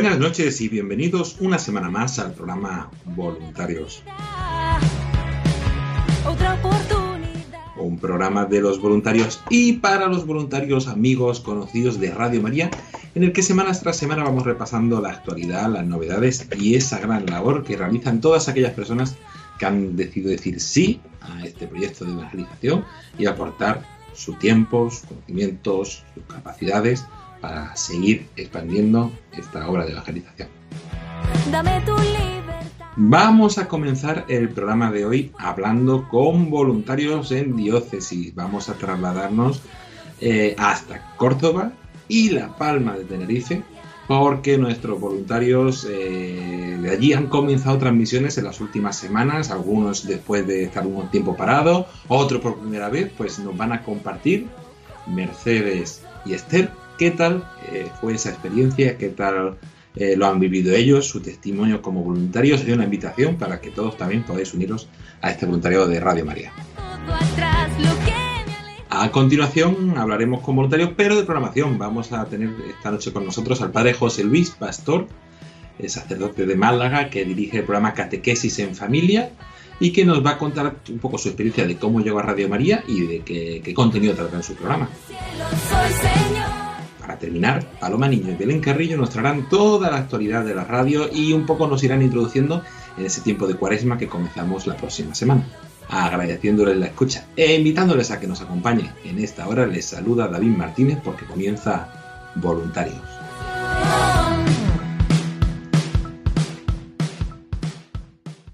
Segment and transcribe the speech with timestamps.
[0.00, 4.02] Buenas noches y bienvenidos una semana más al programa Voluntarios,
[7.76, 12.70] un programa de los voluntarios y para los voluntarios amigos conocidos de Radio María,
[13.14, 17.26] en el que semana tras semana vamos repasando la actualidad, las novedades y esa gran
[17.26, 19.16] labor que realizan todas aquellas personas
[19.58, 22.86] que han decidido decir sí a este proyecto de evangelización
[23.18, 27.04] y aportar su tiempo, sus conocimientos, sus capacidades
[27.40, 30.48] para seguir expandiendo esta obra de evangelización.
[31.50, 32.00] Dame tu.
[32.96, 38.34] Vamos a comenzar el programa de hoy hablando con voluntarios en diócesis.
[38.34, 39.62] Vamos a trasladarnos
[40.20, 41.72] eh, hasta Córdoba
[42.08, 43.62] y La Palma de Tenerife,
[44.06, 50.46] porque nuestros voluntarios eh, de allí han comenzado transmisiones en las últimas semanas, algunos después
[50.46, 54.46] de estar un tiempo parado, otros por primera vez, pues nos van a compartir
[55.06, 56.70] Mercedes y Esther.
[57.00, 58.98] ¿Qué tal eh, fue esa experiencia?
[58.98, 59.56] ¿Qué tal
[59.96, 63.96] eh, lo han vivido ellos, su testimonio como voluntarios y una invitación para que todos
[63.96, 64.86] también podáis uniros
[65.22, 66.52] a este voluntariado de Radio María.
[68.90, 71.78] A continuación hablaremos con voluntarios, pero de programación.
[71.78, 75.08] Vamos a tener esta noche con nosotros al padre José Luis Pastor,
[75.78, 79.30] el sacerdote de Málaga, que dirige el programa Catequesis en Familia
[79.80, 82.46] y que nos va a contar un poco su experiencia de cómo llegó a Radio
[82.50, 84.90] María y de qué, qué contenido trata en su programa.
[85.08, 86.59] Cielo soy Señor.
[87.10, 91.12] Para terminar, Paloma Niño y Belén Carrillo nos traerán toda la actualidad de la radio
[91.12, 92.62] y un poco nos irán introduciendo
[92.96, 95.44] en ese tiempo de cuaresma que comenzamos la próxima semana.
[95.88, 98.92] Agradeciéndoles la escucha e invitándoles a que nos acompañen.
[99.04, 101.88] En esta hora les saluda David Martínez porque comienza
[102.36, 103.02] Voluntarios.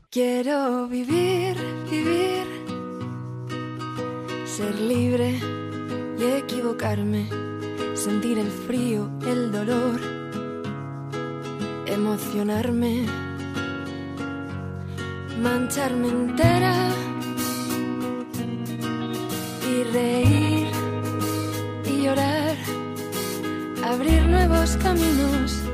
[0.09, 1.59] Quiero vivir,
[1.91, 2.47] vivir,
[4.47, 5.39] ser libre
[6.19, 7.29] y equivocarme,
[8.07, 10.01] sentir el frío, el dolor,
[11.87, 13.05] emocionarme,
[15.43, 16.73] mancharme entera
[19.69, 20.69] y reír
[21.85, 22.55] y llorar,
[23.83, 25.65] abrir nuevos caminos.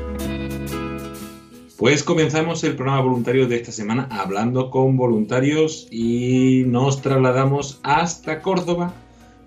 [1.77, 8.41] Pues comenzamos el programa voluntario de esta semana hablando con voluntarios y nos trasladamos hasta
[8.41, 8.91] Córdoba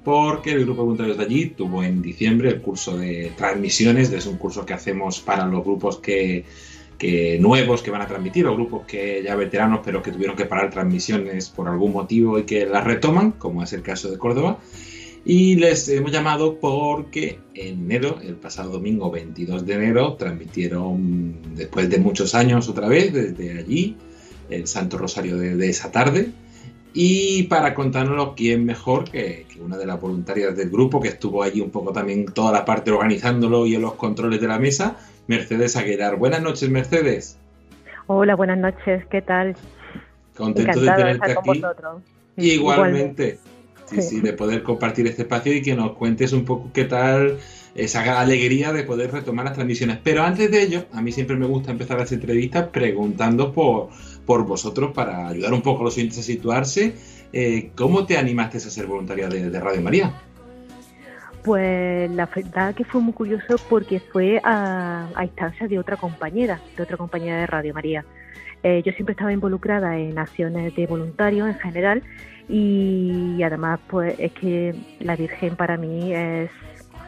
[0.06, 4.26] porque el grupo de voluntarios de allí tuvo en diciembre el curso de transmisiones, es
[4.26, 6.44] un curso que hacemos para los grupos que,
[7.40, 10.70] nuevos que van a transmitir o grupos que ya veteranos pero que tuvieron que parar
[10.70, 14.60] transmisiones por algún motivo y que las retoman, como es el caso de Córdoba.
[15.24, 21.90] Y les hemos llamado porque en enero, el pasado domingo 22 de enero, transmitieron después
[21.90, 23.96] de muchos años otra vez desde allí
[24.50, 26.30] el Santo Rosario de esa tarde.
[26.98, 31.42] Y para contárnoslo, quién mejor que, que, una de las voluntarias del grupo que estuvo
[31.42, 34.96] allí un poco también toda la parte organizándolo y en los controles de la mesa,
[35.26, 36.16] Mercedes Aguilar.
[36.16, 37.36] Buenas noches, Mercedes.
[38.06, 39.54] Hola, buenas noches, ¿qué tal?
[40.38, 42.54] Contento Encantada de de tenerte estar con aquí.
[42.54, 43.38] Igualmente.
[43.84, 44.02] Sí, Sí.
[44.02, 47.36] sí, de poder compartir este espacio y que nos cuentes un poco qué tal
[47.76, 49.98] esa alegría de poder retomar las transmisiones.
[50.02, 53.90] Pero antes de ello, a mí siempre me gusta empezar las entrevistas preguntando por,
[54.26, 56.94] por vosotros para ayudar un poco a los oyentes a situarse.
[57.32, 60.12] Eh, ¿Cómo te animaste a ser voluntaria de, Radio María?
[61.44, 66.60] Pues la verdad que fue muy curioso porque fue a, a instancia de otra compañera,
[66.76, 68.04] de otra compañera de Radio María.
[68.62, 72.02] Eh, yo siempre estaba involucrada en acciones de voluntarios en general
[72.48, 76.50] y además pues es que la Virgen para mí es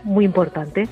[0.04, 0.88] muy importante.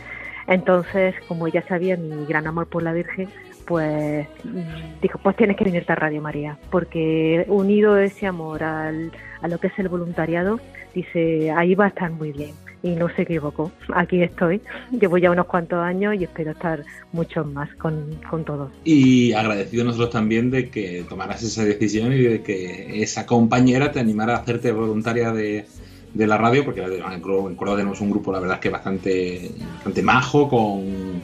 [0.48, 3.28] Entonces, como ella sabía mi gran amor por la Virgen,
[3.66, 9.12] pues mm, dijo, pues tienes que venirte a Radio María, porque unido ese amor al,
[9.42, 10.60] a lo que es el voluntariado,
[10.94, 12.52] dice, ahí va a estar muy bien.
[12.82, 14.60] Y no se equivocó, aquí estoy,
[14.92, 18.70] llevo ya unos cuantos años y espero estar muchos más con, con todos.
[18.84, 23.98] Y agradecido nosotros también de que tomaras esa decisión y de que esa compañera te
[23.98, 25.66] animara a hacerte voluntaria de,
[26.14, 30.48] de la radio, porque en Córdoba tenemos un grupo, la verdad, que bastante, bastante majo,
[30.48, 31.22] con,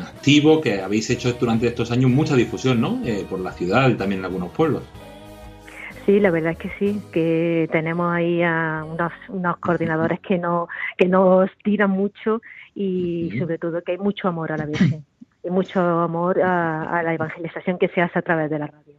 [0.00, 3.00] activo, que habéis hecho durante estos años mucha difusión, ¿no?
[3.04, 4.82] Eh, por la ciudad y también en algunos pueblos.
[6.06, 10.68] Sí, la verdad es que sí, que tenemos ahí a unos, unos coordinadores que, no,
[10.98, 12.42] que nos tiran mucho
[12.74, 15.04] y sobre todo que hay mucho amor a la Virgen
[15.42, 18.94] y mucho amor a, a la evangelización que se hace a través de la radio.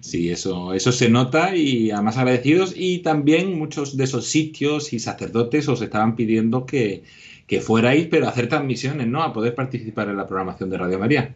[0.00, 4.98] Sí, eso, eso se nota y además agradecidos y también muchos de esos sitios y
[4.98, 7.04] sacerdotes os estaban pidiendo que,
[7.50, 9.24] que fuerais, pero a hacer transmisiones, ¿no?
[9.24, 11.34] A poder participar en la programación de Radio María.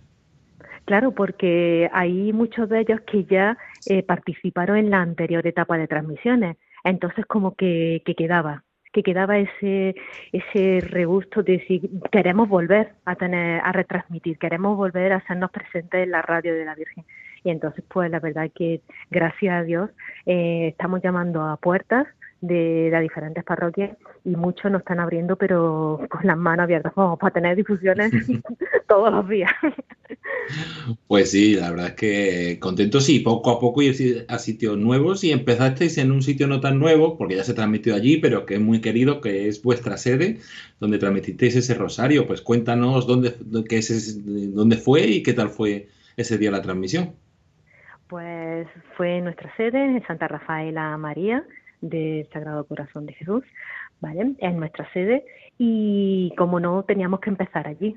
[0.85, 5.89] Claro, porque hay muchos de ellos que ya eh, participaron en la anterior etapa de
[5.89, 8.63] transmisiones, entonces como que, que quedaba,
[8.93, 9.97] que quedaba ese
[10.31, 16.05] ese regusto de decir queremos volver a tener a retransmitir, queremos volver a hacernos presentes
[16.05, 17.05] en la radio de la Virgen.
[17.43, 19.91] Y entonces, pues la verdad que gracias a Dios
[20.27, 22.07] eh, estamos llamando a puertas
[22.47, 27.19] de las diferentes parroquias y muchos nos están abriendo, pero con las manos abiertas, vamos,
[27.19, 28.13] para tener difusiones
[28.89, 29.51] todos los días.
[31.07, 35.25] Pues sí, la verdad es que contentos sí, poco a poco ir a sitios nuevos
[35.25, 38.55] y empezasteis en un sitio no tan nuevo, porque ya se transmitió allí, pero que
[38.55, 40.41] es muy querido, que es vuestra sede,
[40.81, 42.27] donde transmitisteis ese rosario.
[42.27, 43.35] Pues cuéntanos dónde,
[43.67, 44.21] qué es,
[44.55, 47.15] dónde fue y qué tal fue ese día la transmisión.
[48.09, 48.69] Pues
[48.99, 51.43] fue nuestra sede en Santa Rafaela María
[51.89, 53.45] del Sagrado Corazón de Jesús,
[54.01, 54.35] ¿vale?
[54.39, 55.25] En nuestra sede
[55.59, 57.97] y como no teníamos que empezar allí.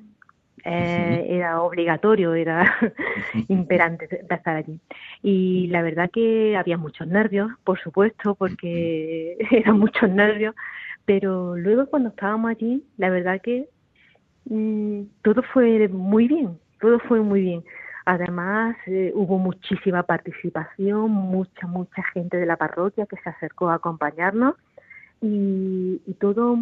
[0.65, 2.75] Eh, era obligatorio, era
[3.47, 4.79] imperante empezar allí.
[5.21, 10.55] Y la verdad que había muchos nervios, por supuesto, porque eran muchos nervios,
[11.05, 13.69] pero luego cuando estábamos allí, la verdad que
[14.45, 17.63] mmm, todo fue muy bien, todo fue muy bien.
[18.09, 23.73] Además, eh, hubo muchísima participación, mucha, mucha gente de la parroquia que se acercó a
[23.73, 24.55] acompañarnos
[25.21, 26.57] y, y todo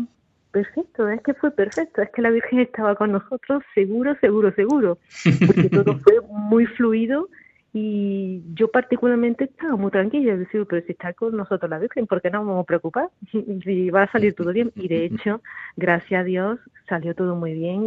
[0.50, 4.98] perfecto, es que fue perfecto, es que la Virgen estaba con nosotros seguro, seguro, seguro,
[5.46, 7.30] porque todo fue muy fluido
[7.78, 12.22] y yo particularmente estaba muy tranquila, decía, pero si está con nosotros la Virgen, ¿por
[12.22, 13.10] qué no vamos a preocupar?
[13.66, 14.72] Si va a salir todo bien.
[14.76, 15.42] Y de hecho,
[15.76, 16.58] gracias a Dios,
[16.88, 17.84] salió todo muy bien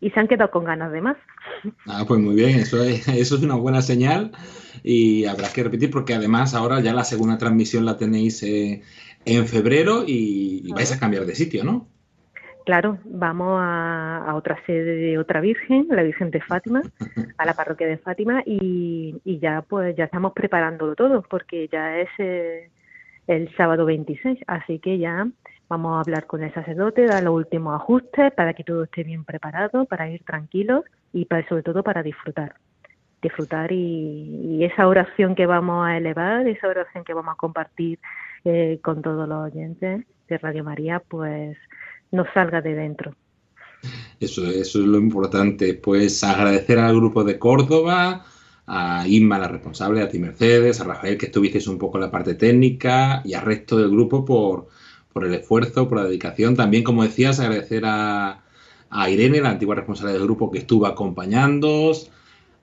[0.00, 1.18] y, y, se han quedado con ganas de más.
[1.84, 4.32] Ah, pues muy bien, eso es, eso es una buena señal
[4.82, 8.82] y habrá que repetir porque además ahora ya la segunda transmisión la tenéis eh,
[9.26, 11.88] en febrero y, y vais a cambiar de sitio, ¿no?
[12.64, 16.82] Claro, vamos a, otra sede de otra Virgen, la Virgen de Fátima,
[17.38, 21.98] a la parroquia de Fátima y, y ya pues ya estamos preparándolo todo porque ya
[21.98, 22.70] es eh,
[23.26, 25.26] el sábado 26, así que ya
[25.68, 29.24] vamos a hablar con el sacerdote, dar los últimos ajustes para que todo esté bien
[29.24, 32.54] preparado, para ir tranquilos y para, sobre todo para disfrutar.
[33.22, 37.98] Disfrutar y, y esa oración que vamos a elevar, esa oración que vamos a compartir
[38.44, 41.56] eh, con todos los oyentes de Radio María, pues
[42.12, 43.14] no salga de dentro.
[44.18, 45.74] Eso, eso es lo importante.
[45.74, 48.24] Pues agradecer al grupo de Córdoba,
[48.66, 52.10] a Inma, la responsable, a ti Mercedes, a Rafael, que estuvisteis un poco en la
[52.10, 54.68] parte técnica, y al resto del grupo por,
[55.12, 56.54] por el esfuerzo, por la dedicación.
[56.54, 58.42] También, como decías, agradecer a,
[58.90, 62.10] a Irene, la antigua responsable del grupo, que estuvo acompañándoos.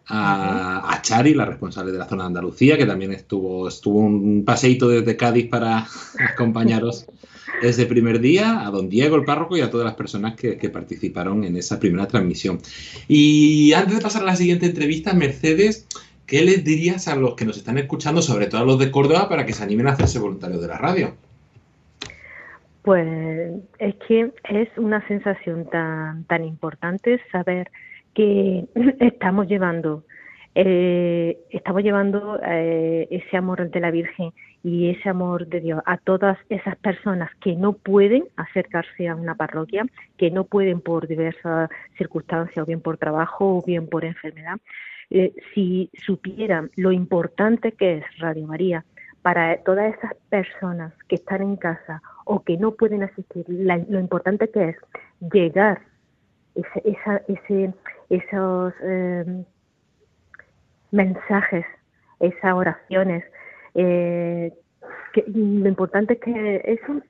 [0.09, 4.45] A, a, Chari, la responsable de la zona de Andalucía, que también estuvo, estuvo un
[4.45, 5.85] paseíto desde Cádiz para
[6.33, 7.07] acompañaros
[7.61, 10.69] desde el primer día, a don Diego, el párroco, y a todas las personas que,
[10.69, 12.59] participaron en esa primera transmisión.
[13.07, 15.87] Y antes de pasar a la siguiente entrevista, Mercedes,
[16.25, 19.29] ¿qué les dirías a los que nos están escuchando, sobre todo a los de Córdoba,
[19.29, 21.15] para que se animen a hacerse voluntarios de la radio?
[22.83, 23.07] Pues
[23.79, 27.69] es que es una sensación tan, tan importante saber
[28.13, 28.65] que
[28.99, 30.03] estamos llevando
[30.59, 34.31] eh, estamos llevando eh, ese amor de la Virgen
[34.67, 39.35] y ese amor de Dios a todas esas personas que no pueden acercarse a una
[39.35, 39.85] parroquia,
[40.17, 44.57] que no pueden por diversas circunstancias, o bien por trabajo o bien por enfermedad.
[45.09, 48.83] Eh, si supieran lo importante que es Radio María
[49.21, 54.49] para todas esas personas que están en casa o que no pueden asistir, lo importante
[54.49, 54.77] que es
[55.31, 55.79] llegar
[58.09, 59.43] esos eh,
[60.91, 61.65] mensajes,
[62.19, 63.23] esas oraciones.
[63.77, 64.51] Eh,
[65.13, 67.01] que, lo importante es que eso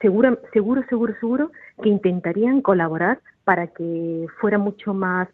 [0.00, 1.50] seguro, seguro, seguro, seguro
[1.82, 5.28] que intentarían colaborar para que fuera mucho más,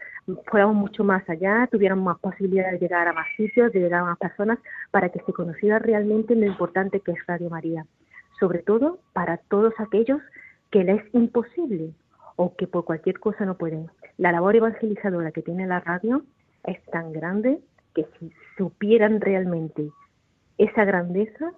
[0.46, 4.04] fuéramos mucho más allá, tuviéramos más posibilidades de llegar a más sitios, de llegar a
[4.04, 4.58] más personas,
[4.90, 7.84] para que se conociera realmente lo importante que es Radio María.
[8.40, 10.22] Sobre todo para todos aquellos
[10.70, 11.92] que les es imposible
[12.36, 13.90] o que por cualquier cosa no pueden.
[14.16, 16.22] La labor evangelizadora que tiene la radio
[16.64, 17.58] es tan grande
[17.94, 19.90] que si supieran realmente
[20.58, 21.52] esa grandeza,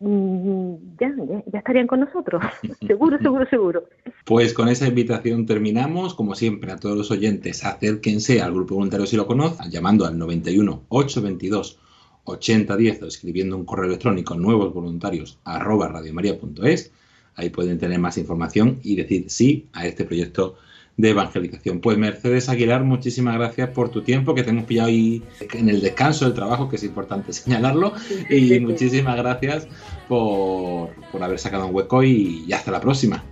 [0.00, 1.12] mm, ya,
[1.52, 2.42] ya, estarían con nosotros.
[2.86, 3.84] seguro, seguro, seguro.
[4.24, 6.14] Pues con esa invitación terminamos.
[6.14, 10.18] Como siempre, a todos los oyentes, acérquense al grupo voluntario si lo conozcan, llamando al
[10.18, 11.80] 91 822
[12.24, 16.92] 8010 o escribiendo un correo electrónico nuevos voluntarios arroba radiomaria.es.
[17.34, 20.56] Ahí pueden tener más información y decir sí a este proyecto
[20.96, 21.80] de evangelización.
[21.80, 25.22] Pues Mercedes Aguilar, muchísimas gracias por tu tiempo, que te hemos pillado ahí
[25.52, 27.92] en el descanso del trabajo, que es importante señalarlo,
[28.30, 29.68] y muchísimas gracias
[30.08, 33.22] por, por haber sacado un hueco y, hasta la próxima.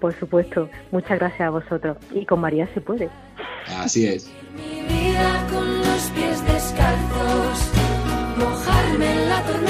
[0.00, 1.98] Por supuesto, muchas gracias a vosotros.
[2.14, 3.10] Y con María se puede.
[3.76, 4.32] Así es.
[4.56, 7.70] Mi vida con los pies descalzos,
[8.38, 9.69] mojarme en la tormenta,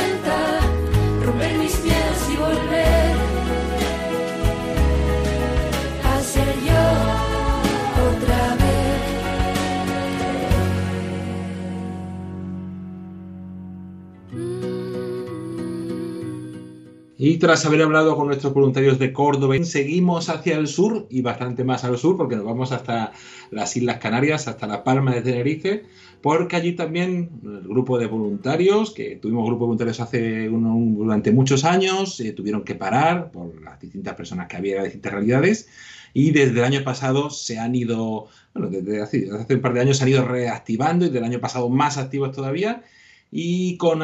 [17.22, 21.64] Y tras haber hablado con nuestros voluntarios de Córdoba, seguimos hacia el sur y bastante
[21.64, 23.12] más al sur, porque nos vamos hasta
[23.50, 25.82] las Islas Canarias, hasta la Palma de Tenerife,
[26.22, 31.64] porque allí también el grupo de voluntarios, que tuvimos grupo de voluntarios hace durante muchos
[31.64, 35.68] años, eh, tuvieron que parar por las distintas personas que había, distintas realidades,
[36.14, 39.80] y desde el año pasado se han ido, bueno, desde hace, hace un par de
[39.82, 42.82] años se han ido reactivando y del año pasado más activos todavía
[43.30, 44.02] y con,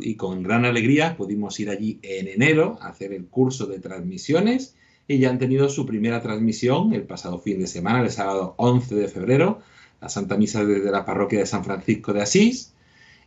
[0.00, 4.76] y con gran alegría pudimos ir allí en enero a hacer el curso de transmisiones
[5.06, 8.94] y ya han tenido su primera transmisión el pasado fin de semana, el sábado 11
[8.94, 9.60] de febrero,
[10.00, 12.74] la Santa Misa desde la parroquia de San Francisco de Asís.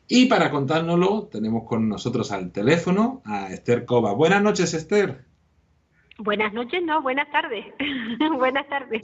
[0.07, 4.13] Y para contárnoslo tenemos con nosotros al teléfono a Esther Cova.
[4.13, 5.23] Buenas noches, Esther.
[6.17, 7.65] Buenas noches, no, buenas tardes.
[8.38, 9.01] buenas tardes.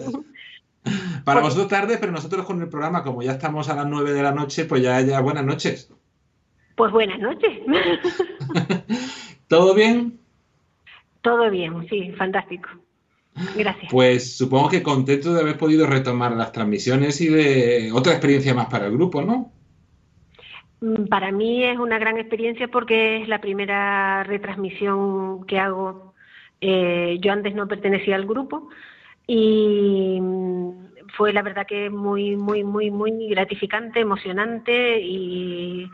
[1.25, 4.23] Para vosotros tarde, pero nosotros con el programa, como ya estamos a las 9 de
[4.23, 5.91] la noche, pues ya, ya buenas noches.
[6.75, 7.59] Pues buenas noches.
[9.47, 10.19] ¿Todo bien?
[11.21, 12.69] Todo bien, sí, fantástico.
[13.55, 13.91] Gracias.
[13.91, 18.67] Pues supongo que contento de haber podido retomar las transmisiones y de otra experiencia más
[18.67, 19.51] para el grupo, ¿no?
[20.81, 26.13] Mm, para mí es una gran experiencia porque es la primera retransmisión que hago.
[26.61, 28.69] Eh, yo antes no pertenecía al grupo,
[29.27, 35.89] y mm, fue la verdad que muy, muy, muy, muy gratificante, emocionante y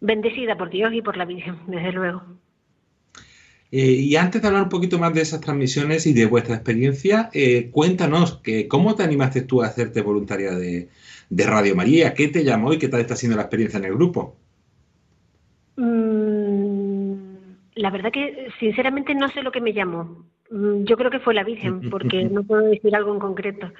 [0.00, 2.22] bendecida por Dios y por la Virgen, desde luego.
[3.70, 7.30] Eh, y antes de hablar un poquito más de esas transmisiones y de vuestra experiencia,
[7.32, 10.90] eh, cuéntanos que, cómo te animaste tú a hacerte voluntaria de,
[11.30, 14.36] Radio María, qué te llamó y qué tal está siendo la experiencia en el grupo.
[15.76, 17.14] Mm,
[17.76, 20.26] la verdad que sinceramente no sé lo que me llamó.
[20.52, 23.72] Mm, yo creo que fue la Virgen, porque no puedo decir algo en concreto.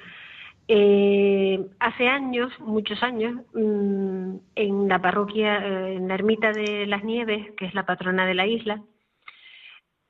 [0.67, 7.03] Eh, hace años, muchos años, mm, en la parroquia, eh, en la ermita de las
[7.03, 8.81] Nieves, que es la patrona de la isla,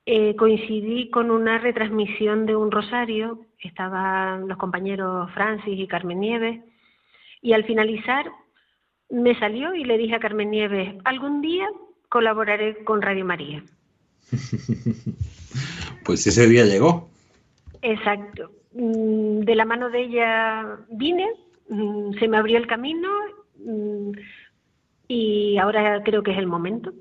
[0.06, 6.60] eh, coincidí con una retransmisión de un rosario, estaban los compañeros Francis y Carmen Nieves,
[7.42, 8.30] y al finalizar
[9.10, 11.66] me salió y le dije a Carmen Nieves, algún día
[12.08, 13.62] colaboraré con Radio María.
[16.04, 17.08] pues ese día llegó.
[17.82, 18.50] Exacto.
[18.74, 21.28] Mm, de la mano de ella vine,
[21.68, 23.08] mm, se me abrió el camino
[23.64, 24.10] mm,
[25.08, 26.92] y ahora creo que es el momento.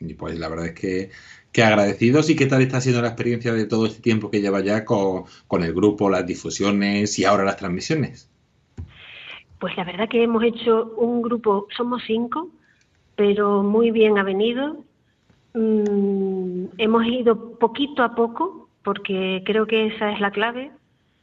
[0.00, 1.10] Y pues la verdad es que,
[1.52, 4.60] que, agradecidos y qué tal está siendo la experiencia de todo este tiempo que lleva
[4.60, 8.30] ya con, con el grupo, las difusiones y ahora las transmisiones.
[9.58, 12.50] Pues la verdad que hemos hecho un grupo, somos cinco,
[13.14, 14.84] pero muy bien avenido
[15.54, 20.70] Mm, hemos ido poquito a poco, porque creo que esa es la clave,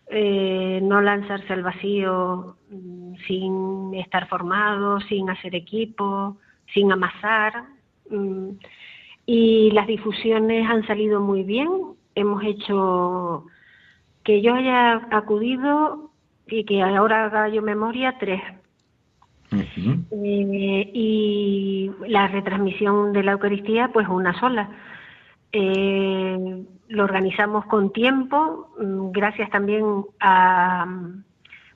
[0.09, 6.37] eh, no lanzarse al vacío mm, sin estar formado, sin hacer equipo,
[6.73, 7.65] sin amasar.
[8.09, 8.51] Mm,
[9.25, 11.69] y las difusiones han salido muy bien.
[12.15, 13.45] Hemos hecho
[14.23, 16.11] que yo haya acudido
[16.47, 18.41] y que ahora haga yo memoria tres
[19.51, 24.69] eh, y la retransmisión de la Eucaristía, pues una sola.
[25.51, 31.23] Eh, lo organizamos con tiempo, mm, gracias también a mm,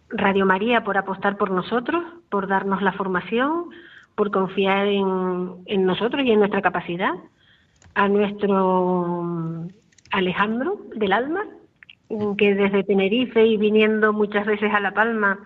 [0.09, 3.69] Radio María por apostar por nosotros, por darnos la formación,
[4.15, 7.13] por confiar en, nosotros y en nuestra capacidad.
[7.93, 9.67] a nuestro mm,
[10.11, 11.43] Alejandro del Alma,
[12.37, 15.39] que desde Tenerife y viniendo muchas veces a La Palma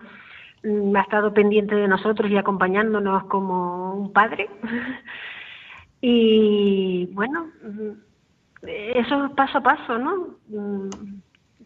[0.94, 4.48] ha estado pendiente de nosotros y acompañándonos como un padre.
[6.00, 7.48] y bueno,
[8.62, 10.36] eso es paso a paso, ¿no?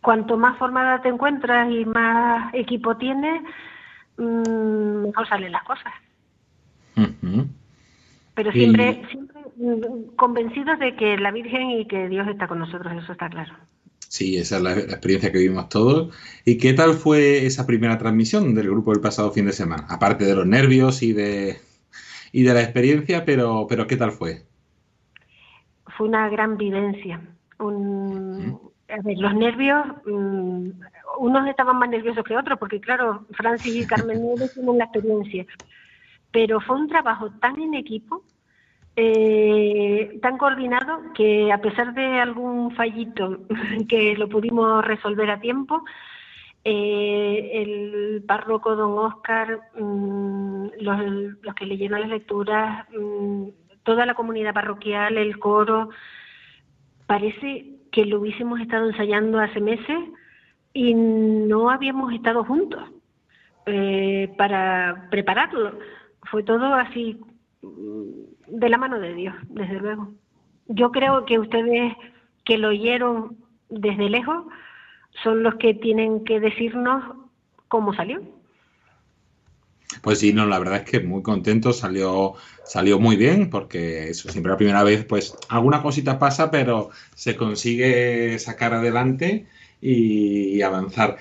[0.01, 3.43] Cuanto más formada te encuentras y más equipo tienes,
[4.17, 5.93] mejor salen las cosas.
[8.35, 9.41] Pero siempre, siempre
[10.17, 13.55] convencidos de que la Virgen y que Dios está con nosotros, eso está claro.
[14.11, 16.13] Sí, esa es la, experiencia que vivimos todos.
[16.45, 19.87] ¿Y qué tal fue esa primera transmisión del grupo del pasado fin de semana?
[19.89, 21.59] Aparte de los nervios y de,
[22.33, 24.43] y de la experiencia, pero, pero ¿qué tal fue?
[25.97, 27.21] Fue una gran vivencia.
[27.61, 30.71] a ver, los nervios, mm,
[31.21, 35.47] unos estaban más nerviosos que otros, porque claro, Francis y Carmen Nieves tienen la experiencia
[36.33, 38.23] pero fue un trabajo tan en equipo,
[38.97, 43.41] eh, tan coordinado, que a pesar de algún fallito
[43.89, 45.85] que lo pudimos resolver a tiempo,
[46.65, 53.49] eh, el párroco don Oscar, mm, los, que leyeron las lecturas, mm,
[53.83, 55.91] toda la comunidad parroquial, el coro,
[57.07, 59.99] parece que lo hubiésemos estado ensayando hace meses
[60.73, 62.83] y no habíamos estado juntos
[63.67, 65.79] eh, para prepararlo.
[66.31, 67.19] Fue todo así
[67.63, 70.13] mm, de la mano de Dios, desde luego.
[70.67, 71.95] Yo creo que ustedes
[72.45, 73.37] que lo oyeron
[73.69, 74.45] desde lejos
[75.23, 77.03] son los que tienen que decirnos
[77.69, 78.23] cómo salió.
[80.03, 84.29] Pues sí, no, la verdad es que muy contento, salió, salió muy bien, porque eso
[84.29, 89.47] siempre la primera vez, pues alguna cosita pasa, pero se consigue sacar adelante
[89.81, 91.17] y avanzar.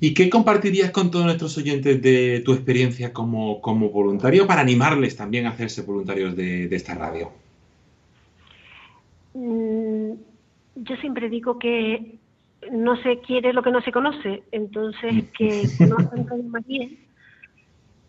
[0.00, 5.46] ¿Y qué compartirías con todos nuestros oyentes de tu experiencia como, voluntario para animarles también
[5.46, 7.30] a hacerse voluntarios de, esta radio?
[9.34, 10.12] Mm,
[10.76, 12.18] yo siempre digo que
[12.70, 16.98] no se quiere lo que no se conoce, entonces que conozcan más bien,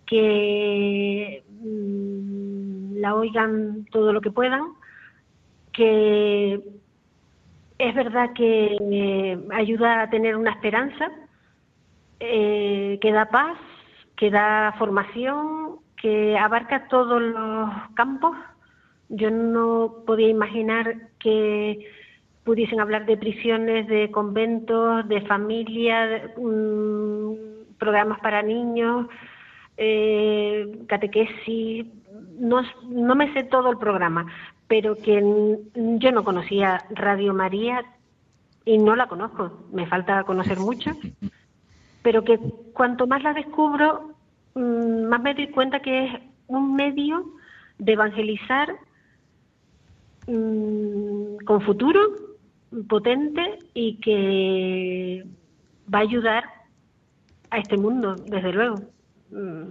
[0.05, 4.63] que mm, la oigan todo lo que puedan,
[5.71, 6.61] que
[7.77, 11.11] es verdad que ayuda a tener una esperanza,
[12.19, 13.57] eh, que da paz,
[14.15, 18.35] que da formación, que abarca todos los campos.
[19.09, 21.85] Yo no podía imaginar que
[22.43, 29.07] pudiesen hablar de prisiones, de conventos, de familia, mm, programas para niños,
[29.77, 31.85] eh, catequesis.
[32.39, 34.27] No, no me sé todo el programa,
[34.67, 35.21] pero que
[35.75, 37.83] yo no conocía Radio María
[38.63, 39.65] y no la conozco.
[39.71, 40.91] Me falta conocer mucho
[42.05, 42.37] pero que
[42.73, 44.13] cuanto más la descubro,
[44.53, 46.13] mm, más me doy cuenta que es
[46.45, 47.33] un medio
[47.79, 48.75] de evangelizar
[50.27, 51.99] mm, con futuro,
[52.87, 55.25] potente y que
[55.91, 56.43] va a ayudar
[57.49, 58.75] a este mundo, desde luego.
[59.31, 59.63] Mm.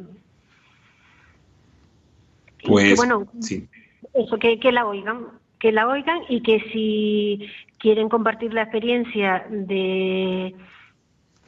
[2.66, 3.68] Pues, bueno, sí.
[4.12, 5.28] eso, que, que la oigan,
[5.60, 10.52] que la oigan y que si quieren compartir la experiencia de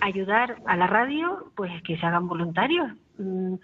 [0.00, 2.88] ayudar a la radio, pues que se hagan voluntarios.
[3.18, 3.54] Mm,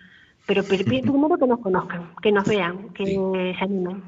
[0.46, 4.02] pero primero que nos conozcan, que nos vean, que se animen.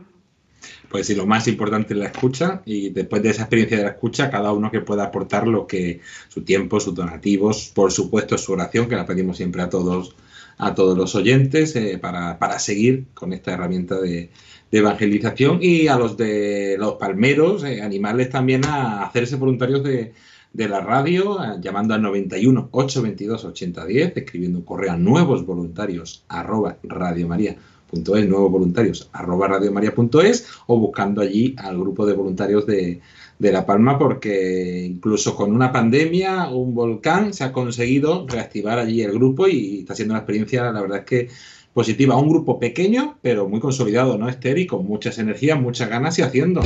[0.88, 3.90] Pues sí, lo más importante es la escucha y después de esa experiencia de la
[3.90, 8.52] escucha, cada uno que pueda aportar lo que su tiempo, sus donativos, por supuesto su
[8.52, 10.16] oración, que la pedimos siempre a todos
[10.56, 14.30] a todos los oyentes eh, para, para, seguir con esta herramienta de,
[14.70, 20.12] evangelización y a los de los palmeros, eh, animarles también a hacerse voluntarios de,
[20.54, 26.24] de la radio, eh, llamando al 91 822 8010, escribiendo un correo a nuevos voluntarios
[26.28, 33.00] arroba radiomaria.es, nuevos voluntarios arroba radiomaria.es o buscando allí al grupo de voluntarios de,
[33.38, 39.02] de La Palma porque incluso con una pandemia, un volcán, se ha conseguido reactivar allí
[39.02, 41.28] el grupo y está siendo una experiencia, la verdad es que
[41.74, 42.16] positiva.
[42.16, 44.56] Un grupo pequeño, pero muy consolidado, ¿no, Esther?
[44.58, 46.62] Y con muchas energías, muchas ganas y haciendo.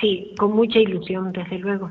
[0.00, 1.90] Sí, con mucha ilusión, desde luego.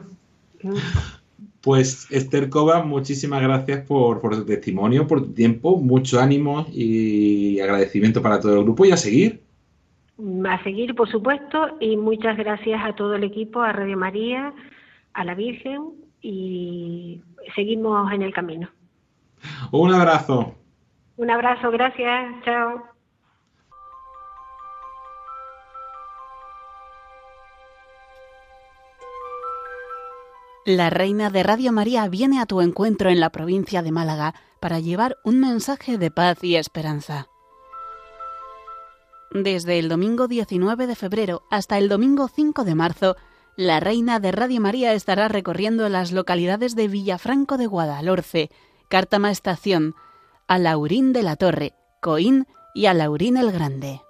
[1.61, 8.21] Pues Esther Cova, muchísimas gracias por, tu testimonio, por tu tiempo, mucho ánimo y agradecimiento
[8.21, 9.41] para todo el grupo y a seguir.
[10.45, 14.53] A seguir, por supuesto, y muchas gracias a todo el equipo, a Radio María,
[15.13, 15.91] a la Virgen
[16.21, 17.21] y
[17.55, 18.69] seguimos en el camino.
[19.71, 20.55] Un abrazo.
[21.17, 22.83] Un abrazo, gracias, chao.
[30.65, 34.79] La reina de Radio María viene a tu encuentro en la provincia de Málaga para
[34.79, 37.27] llevar un mensaje de paz y esperanza.
[39.31, 43.15] Desde el domingo 19 de febrero hasta el domingo 5 de marzo,
[43.55, 48.49] la reina de Radio María estará recorriendo las localidades de Villafranco de Guadalhorce,
[48.89, 49.95] Cártama Estación,
[50.47, 54.01] Alaurín de la Torre, Coín y Alaurín el Grande.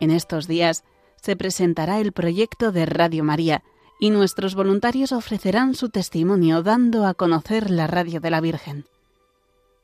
[0.00, 0.82] En estos días
[1.16, 3.62] se presentará el proyecto de Radio María
[4.00, 8.86] y nuestros voluntarios ofrecerán su testimonio dando a conocer la Radio de la Virgen.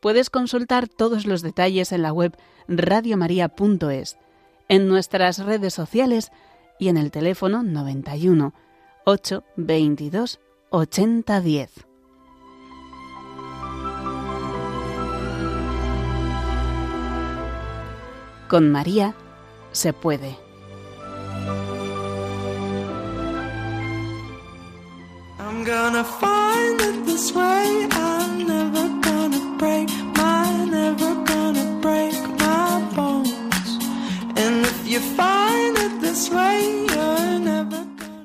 [0.01, 4.17] Puedes consultar todos los detalles en la web radiomaria.es,
[4.69, 6.33] en nuestras redes sociales
[6.79, 8.55] y en el teléfono 91
[9.05, 11.71] 8 22 80 10.
[18.49, 19.15] Con María
[19.73, 20.46] se puede.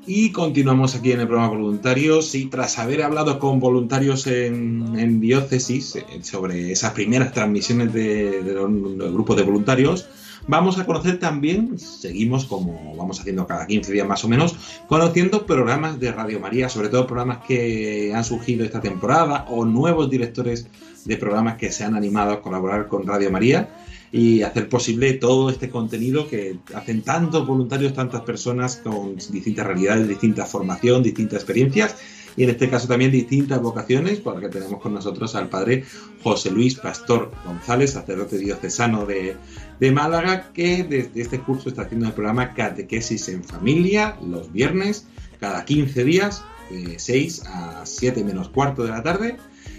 [0.06, 2.36] Y continuamos aquí en el programa Voluntarios.
[2.36, 8.54] Y tras haber hablado con voluntarios en, diócesis eh, sobre esas primeras transmisiones de, de
[8.54, 10.08] los grupos de voluntarios,
[10.48, 14.56] Vamos a conocer también, seguimos como vamos haciendo cada 15 días más o menos,
[14.88, 20.10] conociendo programas de Radio María, sobre todo programas que han surgido esta temporada o nuevos
[20.10, 20.68] directores
[21.06, 23.70] de programas que se han animado a colaborar con Radio María
[24.12, 30.08] y hacer posible todo este contenido que hacen tantos voluntarios, tantas personas con distintas realidades,
[30.08, 31.96] distintas formación, distintas experiencias
[32.36, 35.84] y en este caso también distintas vocaciones, porque tenemos con nosotros al padre
[36.24, 39.36] José Luis Pastor González, sacerdote diocesano de,
[39.80, 45.06] de Málaga, que desde este curso está haciendo el programa Catequesis en Familia los viernes,
[45.40, 49.38] cada 15 días, de 6 a 7 menos cuarto de la tarde,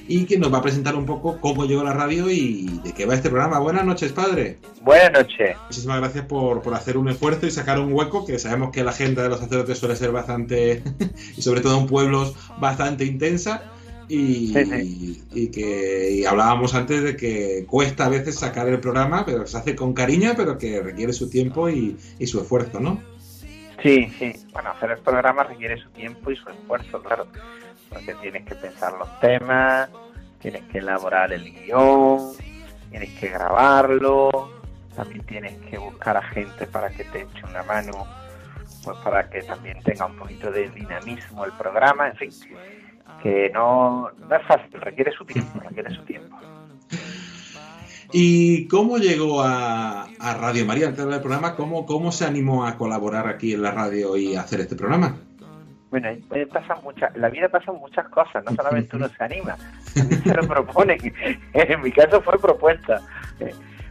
[0.08, 3.06] y que nos va a presentar un poco cómo llegó la radio y de qué
[3.06, 3.58] va este programa.
[3.58, 4.58] Buenas noches, padre.
[4.82, 5.56] Buenas noches.
[5.64, 8.90] Muchísimas gracias por, por, hacer un esfuerzo y sacar un hueco, que sabemos que la
[8.90, 10.82] agenda de los sacerdotes suele ser bastante,
[11.36, 13.62] y sobre todo en pueblos, bastante intensa.
[14.08, 15.22] Y, sí, sí.
[15.32, 19.56] y, que y hablábamos antes de que cuesta a veces sacar el programa, pero se
[19.56, 23.00] hace con cariño, pero que requiere su tiempo y, y su esfuerzo, ¿no?
[23.82, 24.32] Sí, sí.
[24.52, 27.26] Bueno, hacer el programa requiere su tiempo y su esfuerzo, claro.
[27.92, 29.88] Porque tienes que pensar los temas,
[30.40, 32.32] tienes que elaborar el guion,
[32.90, 34.50] tienes que grabarlo,
[34.94, 38.06] también tienes que buscar a gente para que te eche una mano,
[38.84, 42.30] pues para que también tenga un poquito de dinamismo el programa, en fin,
[43.22, 46.36] que no, no es fácil, requiere su tiempo, requiere su tiempo.
[48.12, 51.56] ¿Y cómo llegó a, Radio María, al del programa?
[51.56, 55.16] ¿Cómo, ¿Cómo se animó a colaborar aquí en la radio y a hacer este programa?
[55.92, 56.08] Bueno,
[56.50, 60.96] pasa muchas, la vida pasa muchas cosas, no solamente uno se anima, se lo propone.
[61.52, 63.02] En mi caso fue propuesta,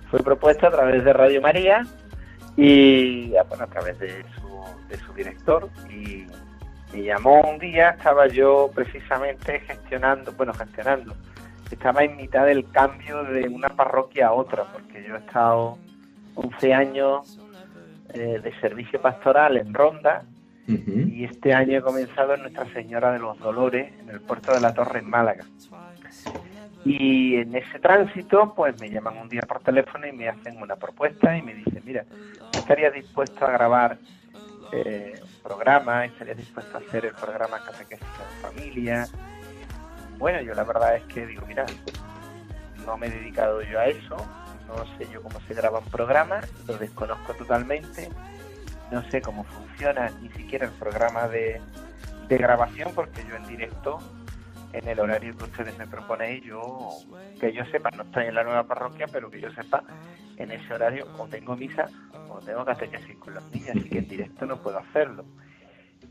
[0.09, 1.85] fue propuesta a través de Radio María
[2.57, 6.25] y bueno, a través de su, de su director y
[6.91, 11.15] me llamó un día, estaba yo precisamente gestionando, bueno, gestionando,
[11.69, 15.77] estaba en mitad del cambio de una parroquia a otra, porque yo he estado
[16.33, 17.39] 11 años
[18.15, 20.23] eh, de servicio pastoral en Ronda
[20.67, 24.61] y este año he comenzado en Nuestra Señora de los Dolores, en el puerto de
[24.61, 25.45] la Torre en Málaga.
[26.83, 30.75] Y en ese tránsito, pues me llaman un día por teléfono y me hacen una
[30.75, 32.05] propuesta y me dicen, mira,
[32.53, 33.97] ¿estarías dispuesto a grabar
[34.71, 36.05] eh, un programa?
[36.05, 39.07] ¿Estarías dispuesto a hacer el programa Catequesis en Familia?
[40.17, 41.65] Bueno, yo la verdad es que digo, mira,
[42.85, 44.17] no me he dedicado yo a eso,
[44.67, 48.09] no sé yo cómo se graba un programa, lo desconozco totalmente,
[48.91, 51.61] no sé cómo funciona ni siquiera el programa de,
[52.29, 53.99] grabación, porque yo en directo,
[54.71, 56.89] en el horario que ustedes me proponéis, yo,
[57.41, 59.83] que yo sepa, no estoy en la nueva parroquia, pero que yo sepa,
[60.37, 61.89] en ese horario o tengo misa
[62.29, 65.25] o tengo catequesis con los niños, así que en directo no puedo hacerlo.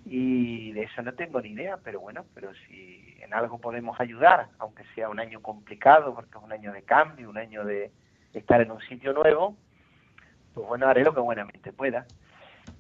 [0.05, 4.49] Y de eso no tengo ni idea, pero bueno, pero si en algo podemos ayudar,
[4.59, 7.91] aunque sea un año complicado, porque es un año de cambio, un año de
[8.35, 9.57] estar en un sitio nuevo,
[10.53, 12.05] pues bueno, haré lo que buenamente pueda.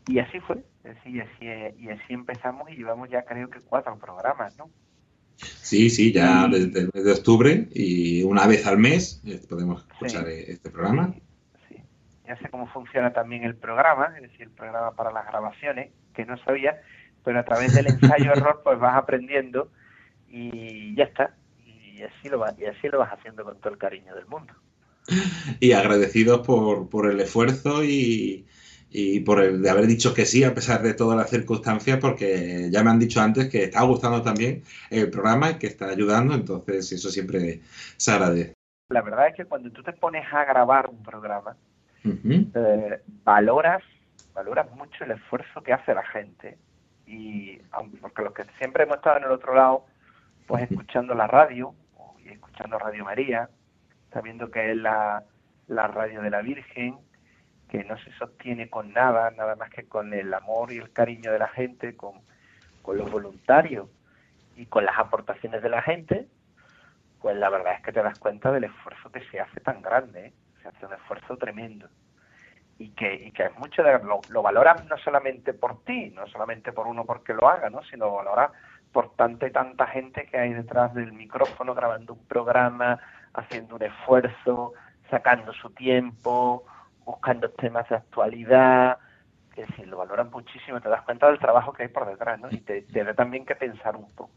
[0.06, 1.46] Y así fue, así, así,
[1.78, 4.70] y así empezamos y llevamos ya creo que cuatro programas, ¿no?
[5.36, 10.44] Sí, sí, ya desde, octubre y una vez al mes eh, podemos escuchar sí.
[10.48, 11.14] este programa.
[11.68, 11.76] Sí.
[12.26, 16.26] Ya sé cómo funciona también el programa, es decir, el programa para las grabaciones, que
[16.26, 16.82] no sabía,
[17.24, 19.70] pero a través del ensayo-error pues vas aprendiendo
[20.28, 21.34] y ya está.
[21.64, 24.52] Y así, lo vas, y así lo vas haciendo con todo el cariño del mundo.
[25.58, 28.46] Y agradecidos por, por el esfuerzo y,
[28.90, 32.68] y por el de haber dicho que sí a pesar de todas las circunstancias, porque
[32.70, 36.34] ya me han dicho antes que está gustando también el programa y que está ayudando,
[36.34, 37.60] entonces eso siempre
[37.96, 38.54] se agradece.
[38.88, 41.56] La verdad es que cuando tú te pones a grabar un programa,
[42.04, 43.82] eh, valoras,
[44.34, 46.58] valoras mucho el esfuerzo que hace la gente.
[47.06, 47.58] Y
[48.00, 49.86] porque los que siempre hemos estado en el otro lado,
[50.46, 51.74] pues escuchando la radio,
[52.24, 53.48] y escuchando Radio María,
[54.12, 55.22] sabiendo que es la,
[55.68, 56.96] la radio de la Virgen,
[57.70, 61.30] que no se sostiene con nada, nada más que con el amor y el cariño
[61.30, 62.20] de la gente, con,
[62.82, 63.88] con los voluntarios
[64.56, 66.26] y con las aportaciones de la gente,
[67.20, 70.26] pues la verdad es que te das cuenta del esfuerzo que se hace tan grande,
[70.26, 70.32] ¿eh?
[70.60, 71.88] se hace un esfuerzo tremendo.
[72.78, 76.26] Y que, y que es mucho de, lo, lo valoras no solamente por ti, no
[76.26, 77.82] solamente por uno porque lo haga, ¿no?
[77.84, 78.50] sino valora
[78.90, 82.98] por tanta y tanta gente que hay detrás del micrófono grabando un programa,
[83.34, 84.72] haciendo un esfuerzo,
[85.10, 86.64] sacando su tiempo,
[87.10, 88.98] buscando temas de actualidad,
[89.54, 92.48] que si lo valoran muchísimo, te das cuenta del trabajo que hay por detrás, ¿no?
[92.50, 94.32] Y te, da también que pensar un poco.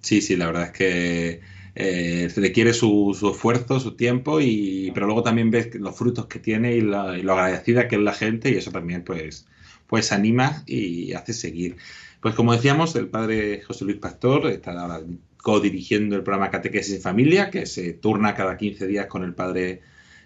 [0.00, 1.40] Sí, sí, la verdad es que
[1.74, 6.38] eh, requiere su, su, esfuerzo, su tiempo, y, pero luego también ves los frutos que
[6.38, 6.98] tiene y, lo
[7.32, 9.46] agradecida que es la gente, y eso también pues,
[9.86, 11.76] pues anima y hace seguir.
[12.20, 15.00] Pues como decíamos, el padre José Luis Pastor está ahora
[15.38, 19.80] co-dirigiendo el programa Catequesis en Familia, que se turna cada 15 días con el padre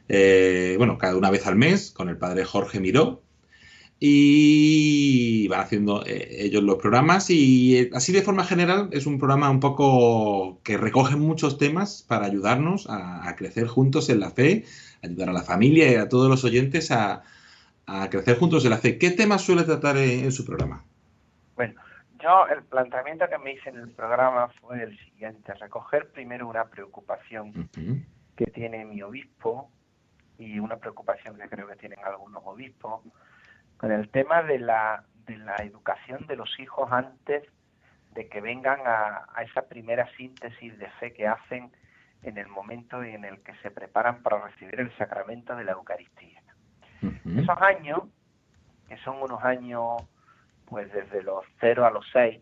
[0.08, 3.22] eh, bueno, cada una vez al mes con el padre Jorge Miró.
[4.00, 9.18] Y van haciendo eh, ellos los programas y eh, así de forma general es un
[9.18, 14.30] programa un poco que recoge muchos temas para ayudarnos a, a crecer juntos en la
[14.30, 14.64] fe,
[15.02, 17.22] ayudar a la familia y a todos los oyentes a,
[17.86, 18.98] a crecer juntos en la fe.
[18.98, 20.84] ¿Qué temas suele tratar en, en, su programa?
[21.54, 21.80] Bueno,
[22.20, 26.64] yo el planteamiento que me hice en el programa fue el siguiente, recoger primero una
[26.64, 28.04] preocupación uh -huh.
[28.36, 29.70] que tiene mi obispo
[30.38, 33.02] y una preocupación que creo que tienen algunos obispos
[33.76, 37.44] con el tema de la, de la educación de los hijos antes
[38.14, 41.72] de que vengan a, a esa primera síntesis de fe que hacen
[42.22, 46.42] en el momento en el que se preparan para recibir el sacramento de la Eucaristía.
[47.02, 47.42] Uh -huh.
[47.42, 48.02] Esos años,
[48.88, 50.02] que son unos años
[50.66, 52.40] pues desde los 0 a los 6,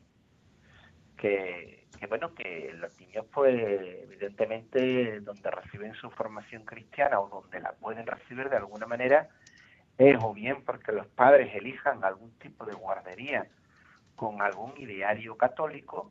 [1.17, 7.61] que, que bueno, que los niños pues evidentemente donde reciben su formación cristiana o donde
[7.61, 9.29] la pueden recibir de alguna manera
[9.97, 13.47] es o bien porque los padres elijan algún tipo de guardería
[14.17, 16.11] con algún ideario católico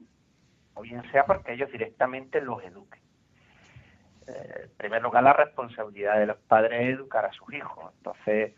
[0.75, 3.01] o bien sea porque ellos directamente los eduquen.
[4.27, 7.93] Eh, en primer lugar, la responsabilidad de los padres es educar a sus hijos.
[7.97, 8.53] Entonces,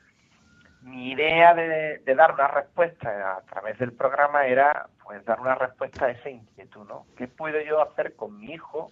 [0.84, 6.06] mi idea de, dar una respuesta a través del programa era pues dar una respuesta
[6.06, 7.06] a esa inquietud, ¿no?
[7.18, 8.92] ¿Qué puedo yo hacer con mi hijo?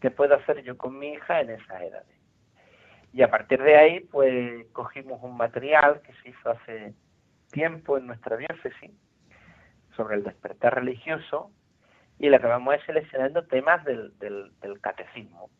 [0.00, 2.20] ¿Qué puedo hacer yo con mi hija en esas edades?
[3.12, 6.94] Y a partir de ahí, pues cogimos un material que se hizo hace
[7.50, 8.92] tiempo en nuestra diócesis
[9.96, 11.50] sobre el despertar religioso
[12.18, 15.50] y lo que vamos seleccionando temas del, del catecismo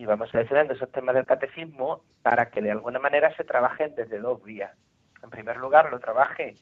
[0.00, 4.18] y vamos seleccionando esos temas del catecismo para que de alguna manera se trabajen desde
[4.18, 4.72] dos vías.
[5.22, 6.54] En primer lugar, lo trabaje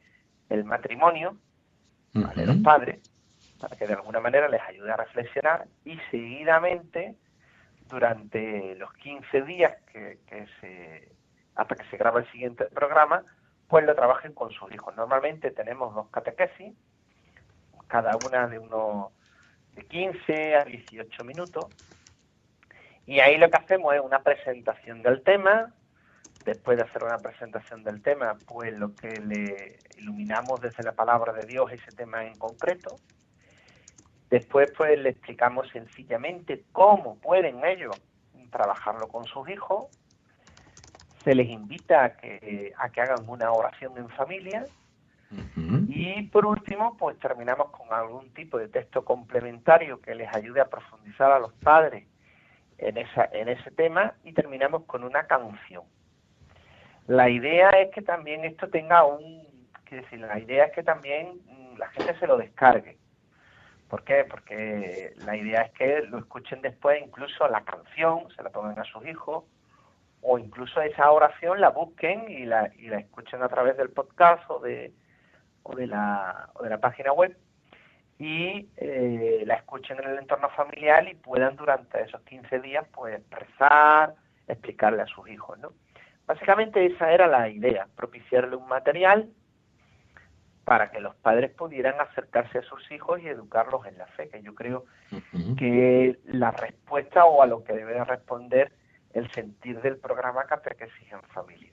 [0.49, 1.37] el matrimonio,
[2.17, 2.45] uh -huh.
[2.47, 2.99] los padres,
[3.61, 7.15] para que de alguna manera les ayude a reflexionar y seguidamente,
[7.89, 11.13] durante los 15 días que, que se,
[11.55, 13.23] hasta que se graba el siguiente programa,
[13.69, 14.97] pues lo trabajen con sus hijos.
[14.97, 16.75] Normalmente tenemos dos catequesis,
[17.87, 19.13] cada una de unos
[19.77, 21.67] de 15 a 18 minutos,
[23.09, 25.73] y ahí lo que hacemos es una presentación del tema.
[26.45, 31.33] Después de hacer una presentación del tema, pues lo que le iluminamos desde la palabra
[31.33, 32.97] de Dios ese tema en concreto.
[34.29, 37.99] Después, pues le explicamos sencillamente cómo pueden ellos
[38.51, 39.87] trabajarlo con sus hijos.
[41.25, 44.67] Se les invita a que, a que hagan una oración en familia.
[45.31, 45.87] Uh -huh.
[45.89, 50.69] Y por último, pues terminamos con algún tipo de texto complementario que les ayude a
[50.69, 52.07] profundizar a los padres
[52.79, 55.85] en, esa, en ese tema y terminamos con una canción.
[57.07, 59.47] La idea es que también esto tenga un,
[59.85, 61.41] quiero decir, la idea es que también
[61.77, 62.99] la gente se lo descargue.
[63.89, 64.27] ¿Por qué?
[64.29, 68.85] Porque la idea es que lo escuchen después, incluso la canción, se la pongan a
[68.85, 69.45] sus hijos,
[70.21, 74.43] o incluso esa oración la busquen y la, y la escuchen a través del podcast
[74.51, 74.93] o de,
[75.63, 77.35] o de, la, o de la página web
[78.19, 83.21] y eh, la escuchen en el entorno familiar y puedan durante esos 15 días pues
[83.31, 84.15] rezar,
[84.49, 85.73] explicarle a sus hijos, ¿no?
[86.27, 89.31] Básicamente esa era la idea, propiciarle un material
[90.65, 94.43] para que los padres pudieran acercarse a sus hijos y educarlos en la fe, que
[94.43, 95.57] yo creo uh -huh.
[95.57, 98.73] que la respuesta o a lo que debe responder
[99.15, 101.73] el sentir del programa Catequesis en Familia.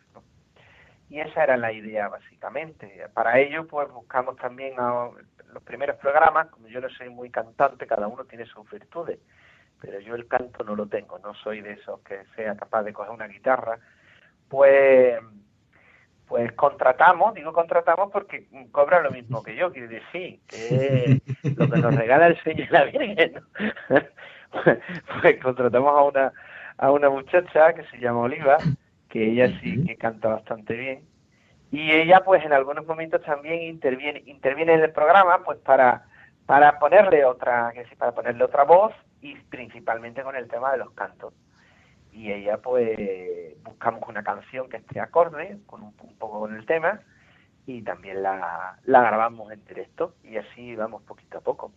[1.10, 3.08] Y esa era la idea básicamente.
[3.14, 5.10] Para ello pues buscamos también a
[5.54, 9.20] los primeros programas, como yo no soy muy cantante, cada uno tiene sus virtudes,
[9.80, 12.94] pero yo el canto no lo tengo, no soy de esos que sea capaz de
[12.94, 13.80] coger una guitarra
[14.50, 15.20] pues
[16.28, 21.22] pues contratamos, digo contratamos porque cobra lo mismo que yo, quiero decir, que
[21.56, 23.42] lo que nos regala el Señor y la Virgen.
[25.22, 26.34] pues, contratamos a una,
[26.78, 28.58] a una muchacha que se llama Oliva,
[29.16, 31.06] que ella sí que canta bastante bien,
[31.72, 36.06] y ella pues en algunos momentos también interviene, interviene en el programa pues para,
[36.46, 40.80] para ponerle otra, que sí, para ponerle otra voz y principalmente con el tema de
[40.80, 41.34] los cantos.
[42.12, 42.98] Y ella pues
[43.64, 47.00] buscamos una canción que esté acorde con un, poco con el tema
[47.66, 51.72] y también la, grabamos en directo y así vamos poquito a poco.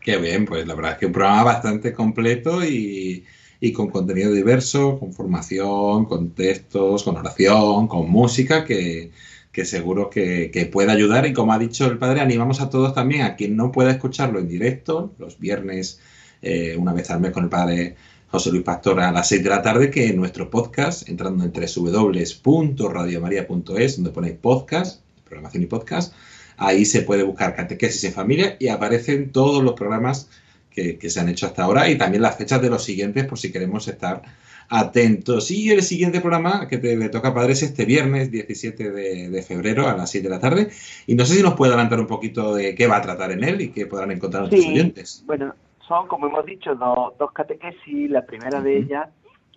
[0.00, 3.26] Qué bien, pues la verdad es que un programa bastante completo y,
[3.64, 9.10] y con contenido diverso, con formación, con textos, con oración, con música, que,
[9.52, 11.26] que seguro que, que, puede ayudar.
[11.26, 14.38] Y como ha dicho el padre, animamos a todos también, a quien no pueda escucharlo
[14.38, 15.98] en directo, los viernes,
[16.42, 17.96] eh, una vez al mes con el padre
[18.28, 21.50] José Luis Pastor a las 6 de la tarde, que en nuestro podcast, entrando en
[21.50, 26.12] www.radiomaria.es, donde ponéis podcast, programación y podcast,
[26.58, 30.28] ahí se puede buscar catequesis en familia y aparecen todos los programas
[30.74, 33.52] que, se han hecho hasta ahora y también las fechas de los siguientes por si
[33.52, 34.22] queremos estar
[34.68, 35.50] atentos.
[35.50, 39.88] Y el siguiente programa que te, le toca padre es este viernes 17 de, febrero
[39.88, 40.70] a las 7 de la tarde.
[41.06, 43.44] Y no sé si nos puede adelantar un poquito de qué va a tratar en
[43.44, 45.22] él y qué podrán encontrar nuestros oyentes.
[45.26, 45.54] Bueno,
[45.86, 48.10] son, como hemos dicho, dos catequesis.
[48.10, 49.08] La primera de ellas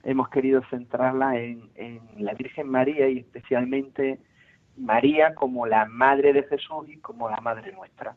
[0.04, 1.70] hemos querido centrarla en,
[2.18, 4.20] la Virgen María y especialmente
[4.78, 8.16] María como la Madre de Jesús y como la Madre nuestra.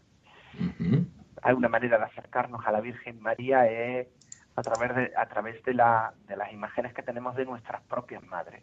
[0.58, 1.06] Hay
[1.54, 4.08] una manera de acercarnos a la Virgen María es
[4.56, 8.22] a través de, a través de, la, de las imágenes que tenemos de nuestras propias
[8.24, 8.62] madres.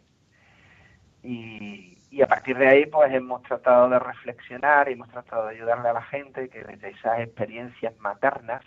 [1.22, 5.88] Y, a partir de ahí pues hemos tratado de reflexionar y hemos tratado de ayudarle
[5.88, 8.64] a la gente que desde esas experiencias maternas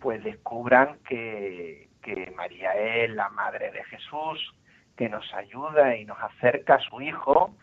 [0.00, 1.88] pues descubran que
[2.36, 4.54] María es la madre de Jesús,
[4.96, 7.54] que nos ayuda y nos acerca a su Hijo,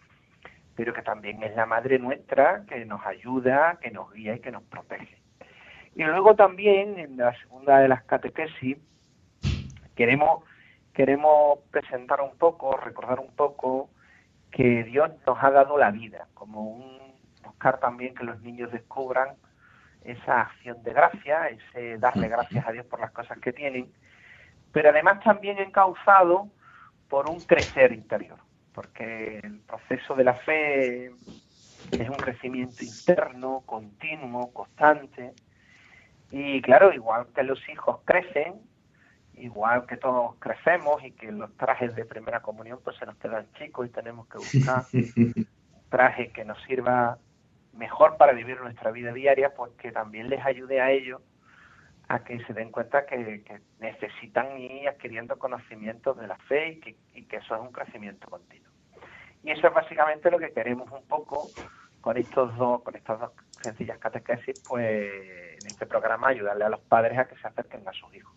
[0.76, 4.52] pero que también es la madre nuestra, que nos ayuda, que nos guía y que
[4.52, 5.25] nos protege.
[5.96, 8.78] Y luego también, en la segunda de las catequesis,
[9.96, 10.44] queremos,
[10.94, 13.90] queremos presentar un poco, recordar un poco
[14.52, 16.96] que Dios nos ha dado la vida, como un
[17.44, 19.36] buscar también que los niños descubran
[20.04, 23.92] esa acción de gracia, ese darle gracias a Dios por las cosas que tienen,
[24.72, 26.50] pero además también encauzado
[27.08, 28.38] por un crecer interior,
[28.74, 35.34] porque el proceso de la fe es un crecimiento interno, continuo, constante,
[36.32, 38.62] y claro, igual que los hijos crecen,
[39.36, 43.52] igual que todos crecemos y que los trajes de primera comunión pues se nos quedan
[43.54, 45.48] chicos y tenemos que buscar un
[45.90, 47.18] traje que nos sirva
[47.74, 51.22] mejor para vivir nuestra vida diaria, pues que también les ayude a ellos
[52.08, 53.44] a que se den cuenta que,
[53.80, 58.30] necesitan ir adquiriendo conocimientos de la fe y que, y que eso es un crecimiento
[58.30, 58.72] continuo.
[59.44, 61.50] Y eso es básicamente lo que queremos un poco
[62.02, 63.32] con estos dos, con estas dos
[63.66, 64.86] sencillas catequesis, pues
[65.62, 68.34] en este programa ayudarle a los padres a que se acerquen a sus hijos.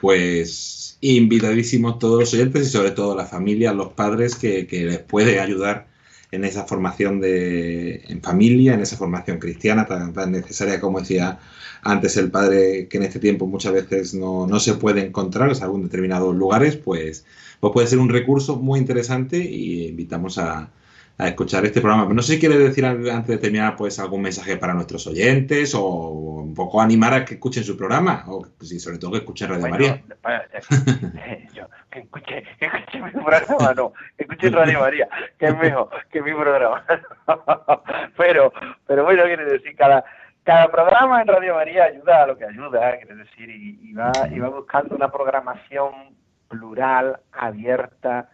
[0.00, 4.98] Pues invitadísimos todos los oyentes y sobre todo la familia, los padres que, que les
[4.98, 5.88] puede ayudar
[6.32, 11.38] en esa formación de, en familia, en esa formación cristiana tan, tan, necesaria como decía
[11.82, 15.62] antes el padre, que en este tiempo muchas veces no, no se puede encontrar en
[15.62, 17.24] algún determinados lugares, pues,
[17.58, 20.70] pues puede ser un recurso muy interesante y invitamos a,
[21.20, 22.04] a escuchar este programa.
[22.04, 25.74] Pero no sé si quiere decir antes de terminar pues algún mensaje para nuestros oyentes
[25.74, 26.08] o
[26.40, 29.68] un poco animar a que escuchen su programa o sí, sobre todo que escuchen Radio
[29.68, 30.02] María.
[31.90, 36.22] que, escuche, que escuche mi programa, no, que escuchen Radio María, que es mejor que
[36.22, 36.84] mi programa.
[38.16, 38.52] pero,
[38.86, 40.04] pero bueno, quiere decir, cada,
[40.44, 44.12] cada programa en Radio María ayuda a lo que ayuda, quiere decir, y, y va,
[44.30, 45.92] y va buscando una programación
[46.48, 48.28] plural, abierta,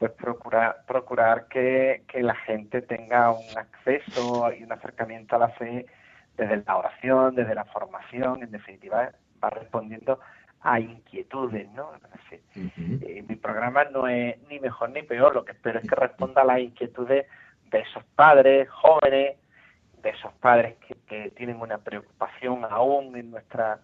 [0.00, 5.84] pues procurar, procurar que, la gente tenga un acceso y un acercamiento a la fe
[6.38, 9.12] desde la oración, desde la formación, en definitiva
[9.44, 10.18] va respondiendo
[10.62, 11.92] a inquietudes, ¿no?
[12.56, 16.40] Eh, mi programa no es ni mejor ni peor, lo que espero es que responda
[16.40, 17.26] a las inquietudes
[17.70, 19.36] de esos padres jóvenes,
[20.02, 23.80] de esos padres que, que tienen una preocupación aún en nuestra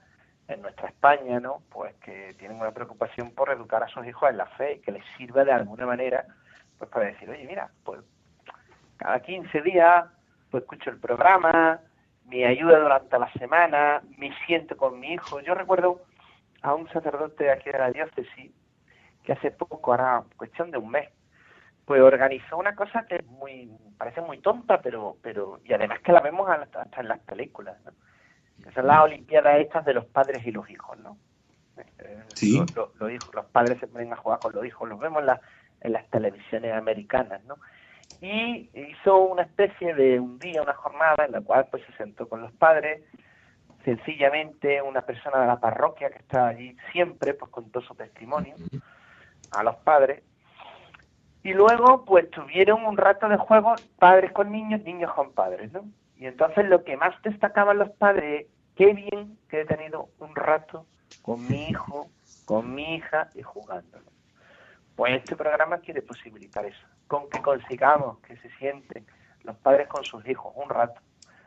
[0.49, 1.63] en nuestra España, ¿no?
[1.71, 4.93] Pues que tienen una preocupación por educar a sus hijos en la fe y que
[4.93, 6.25] les sirva de alguna manera,
[6.79, 8.01] pues para decir, oye, mira, pues
[8.97, 10.07] cada 15 días,
[10.51, 11.81] pues escucho el programa,
[12.27, 15.41] me ayuda durante la semana, me siento con mi hijo.
[15.41, 16.03] Yo recuerdo
[16.63, 18.53] a un sacerdote aquí de la diócesis
[19.25, 21.09] que hace poco, ahora cuestión de un mes,
[21.85, 26.13] pues organizó una cosa que es muy, parece muy tonta, pero, pero, y además que
[26.13, 27.93] la vemos hasta en las películas, ¿no?
[28.63, 31.17] Que son las Olimpiadas estas de los padres y los hijos, ¿no?
[31.99, 32.59] Eh, Sí.
[32.59, 35.21] Los, los- los hijos, los padres se ponen a jugar con los hijos, los vemos
[35.21, 35.41] en, la-
[35.81, 37.57] en las televisiones americanas, ¿no?
[38.21, 42.29] Y hizo una especie de un día, una jornada en la cual pues se sentó
[42.29, 43.03] con los padres,
[43.85, 48.55] sencillamente una persona de la parroquia que está allí siempre, pues contó su testimonio
[49.53, 50.23] a los padres.
[51.43, 55.85] Y luego, pues tuvieron un rato de juego padres con niños, niños con padres, ¿no?
[56.17, 60.35] Y entonces lo que más destacaban los padres es, qué bien que he tenido un
[60.35, 60.87] rato
[61.23, 62.09] con mi hijo,
[62.45, 63.99] con mi hija y jugando.
[64.01, 64.11] ¿no?
[64.97, 69.07] Pues este programa quiere posibilitar eso, con que consigamos que se sienten
[69.43, 71.01] los padres con sus hijos un rato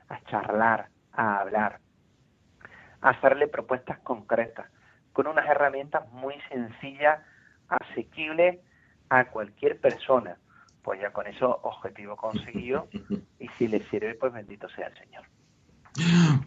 [0.07, 1.79] a charlar, a hablar,
[3.01, 4.69] a hacerle propuestas concretas,
[5.13, 7.19] con unas herramientas muy sencillas,
[7.67, 8.59] asequibles
[9.09, 10.37] a cualquier persona.
[10.89, 12.87] Pues ya con eso objetivo conseguido
[13.39, 15.21] y si le sirve, pues bendito sea el Señor.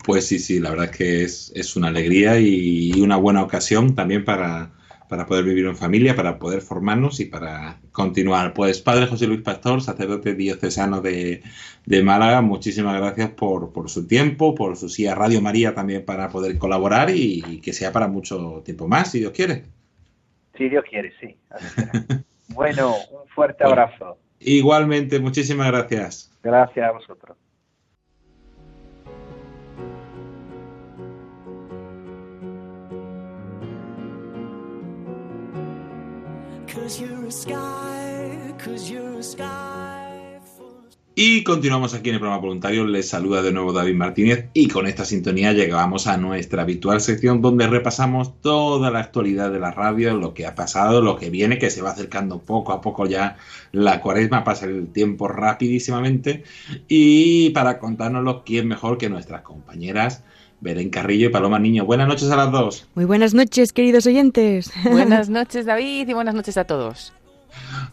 [0.05, 3.95] Pues sí, sí, la verdad es que es, es una alegría y una buena ocasión
[3.95, 4.73] también para,
[5.09, 8.53] para poder vivir en familia, para poder formarnos y para continuar.
[8.53, 11.45] Pues Padre José Luis Pastor, sacerdote diocesano de,
[11.87, 16.05] de Málaga, muchísimas gracias por, por su tiempo, por su sí a Radio María también
[16.05, 19.67] para poder colaborar y, y que sea para mucho tiempo más, si Dios quiere.
[20.59, 21.37] Si Dios quiere, sí.
[21.49, 21.81] así
[22.49, 24.19] bueno, un fuerte abrazo.
[24.45, 26.31] Igualmente, muchísimas gracias.
[26.43, 27.37] Gracias a vosotros.
[36.67, 40.02] Cause you're a sky, cause you're a sky
[41.15, 42.87] Y continuamos aquí en el programa voluntario.
[42.87, 47.43] Les saluda de nuevo David Martínez y con esta sintonía llegamos a nuestra habitual sección
[47.43, 51.59] donde repasamos toda la actualidad de la radio, lo que ha pasado, lo que viene,
[51.59, 53.37] que se va acercando poco a poco ya
[53.73, 56.45] la cuaresma, pasa el tiempo rapidísimamente.
[56.89, 60.25] Y para contárnoslo, ¿quién mejor que nuestras compañeras
[60.63, 61.85] Belén Carrillo y Paloma Niño?
[61.85, 62.89] Buenas noches a las dos.
[62.95, 64.73] Muy buenas noches, queridos oyentes.
[64.91, 67.13] Buenas noches, David, y buenas noches a todos.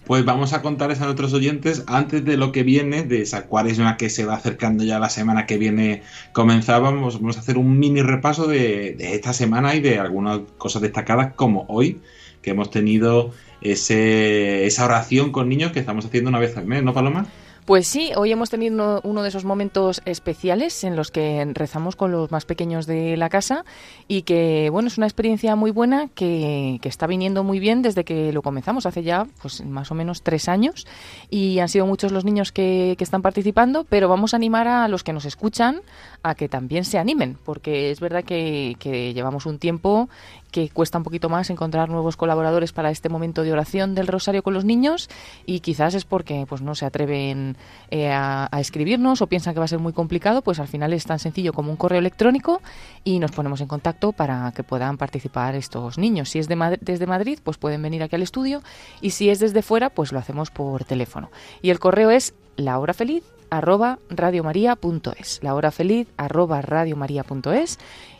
[0.05, 3.97] Pues vamos a contarles a nuestros oyentes, antes de lo que viene, de esa cuaresma
[3.97, 6.03] que se va acercando ya la semana que viene
[6.33, 11.33] comenzábamos, vamos a hacer un mini repaso de, esta semana y de algunas cosas destacadas
[11.35, 12.01] como hoy,
[12.41, 13.31] que hemos tenido
[13.61, 17.27] ese, esa oración con niños que estamos haciendo una vez al mes, ¿no, Paloma?
[17.69, 22.11] Pues sí, hoy hemos tenido uno, de esos momentos especiales en los que rezamos con
[22.11, 23.63] los más pequeños de la casa
[24.07, 28.03] y que, bueno, es una experiencia muy buena que, que está viniendo muy bien desde
[28.03, 30.87] que lo comenzamos hace ya, pues más o menos tres años.
[31.29, 34.87] Y han sido muchos los niños que, que están participando, pero vamos a animar a
[34.87, 35.81] los que nos escuchan
[36.23, 40.09] a que también se animen, porque es verdad que, que llevamos un tiempo
[40.51, 44.43] que cuesta un poquito más encontrar nuevos colaboradores para este momento de oración del rosario
[44.43, 45.09] con los niños
[45.45, 47.57] y quizás es porque pues no se atreven
[47.91, 51.05] eh, a, escribirnos o piensan que va a ser muy complicado, pues al final es
[51.05, 52.61] tan sencillo como un correo electrónico
[53.03, 56.29] y nos ponemos en contacto para que puedan participar estos niños.
[56.29, 58.61] Si es de desde Madrid, pues pueden venir aquí al estudio
[59.01, 61.31] y si es desde fuera, pues lo hacemos por teléfono.
[61.61, 67.79] Y el correo es lahorafeliz arroba radiomaria.es la hora feliz arroba radiomaria.es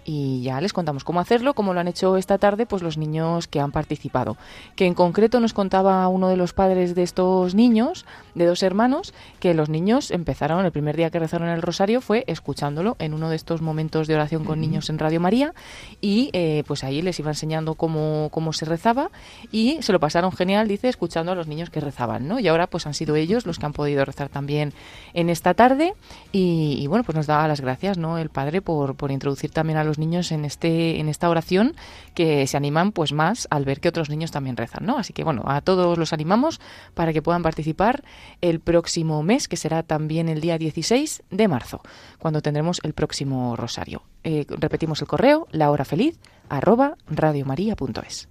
[0.10, 3.48] y ya les contamos cómo hacerlo, como lo han hecho esta tarde pues los niños
[3.48, 4.38] que han participado.
[4.76, 9.14] Que en concreto nos contaba uno de los padres de estos niños, de dos hermanos,
[9.40, 13.30] que los niños empezaron, el primer día que rezaron el rosario fue escuchándolo en uno
[13.30, 15.54] de estos momentos de oración con niños en Radio María
[16.02, 19.12] y eh, pues ahí les iba enseñando cómo, cómo se rezaba
[19.52, 22.40] y se lo pasaron genial, dice, escuchando a los niños que rezaban, ¿no?
[22.40, 24.74] Y ahora pues han sido ellos los que han podido rezar también
[25.14, 25.94] en esta tarde
[26.32, 28.18] y, y, bueno, pues nos daba las gracias, ¿no?
[28.18, 31.76] El padre por, por introducir también a los niños en este en esta oración
[32.16, 34.98] que se animan pues más al ver que otros niños también rezan, ¿no?
[34.98, 36.60] Así que bueno, a todos los animamos
[36.94, 38.04] para que puedan participar
[38.42, 41.82] el próximo mes, que será también el día 16 de marzo,
[42.18, 44.04] cuando tendremos el próximo rosario.
[44.24, 46.18] Eh, repetimos el correo, lahorafeliz
[46.50, 48.28] arroba radiomaria.es.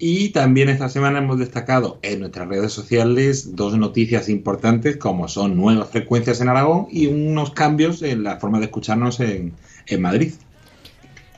[0.00, 5.56] Y también esta semana hemos destacado en nuestras redes sociales dos noticias importantes como son
[5.56, 9.54] nuevas frecuencias en Aragón y unos cambios en la forma de escucharnos en,
[9.86, 10.34] en Madrid.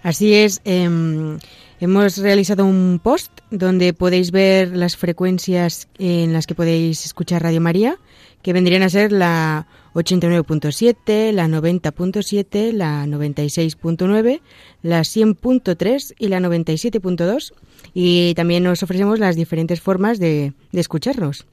[0.02, 1.38] Así es, em,
[1.78, 7.60] hemos realizado un post donde podéis ver las frecuencias en las que podéis escuchar Radio
[7.60, 7.98] María,
[8.42, 14.40] que vendrían a ser la 89.7, la 90.7, la 96.9,
[14.82, 17.52] la 100.3 y la 97.2.
[17.92, 21.46] Y también nos ofrecemos las diferentes formas de, escucharnos.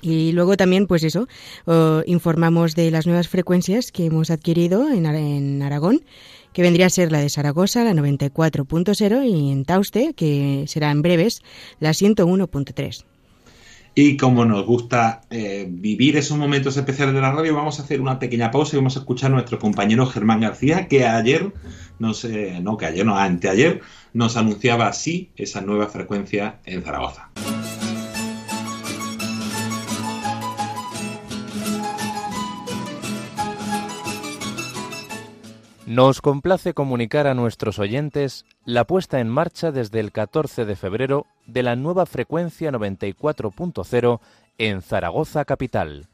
[0.00, 1.26] Y luego también, pues eso,
[2.06, 6.02] informamos de las nuevas frecuencias que hemos adquirido en, en Aragón,
[6.58, 11.02] que vendría a ser la de Zaragoza, la 94.0, y en Tauste, que será en
[11.02, 11.40] breves,
[11.78, 13.04] la 101.3.
[13.94, 18.00] Y como nos gusta eh, vivir esos momentos especiales de la radio, vamos a hacer
[18.00, 21.52] una pequeña pausa y vamos a escuchar a nuestro compañero Germán García, que ayer,
[22.00, 23.80] no sé, no, que ayer, no, anteayer,
[24.12, 27.30] nos anunciaba así esa nueva frecuencia en Zaragoza.
[35.98, 41.26] Nos complace comunicar a nuestros oyentes la puesta en marcha desde el 14 de febrero
[41.44, 44.20] de la nueva frecuencia 94.0
[44.58, 46.06] en Zaragoza capital.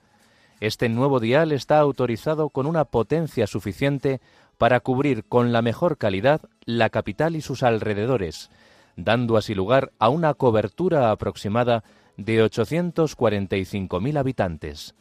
[0.61, 4.23] Este nuevo dial está autorizado con una potencia suficiente
[4.57, 8.49] para cubrir con la mejor calidad la capital y sus alrededores,
[8.97, 11.85] dando así lugar a una cobertura aproximada
[12.17, 14.95] de 845.000 habitantes.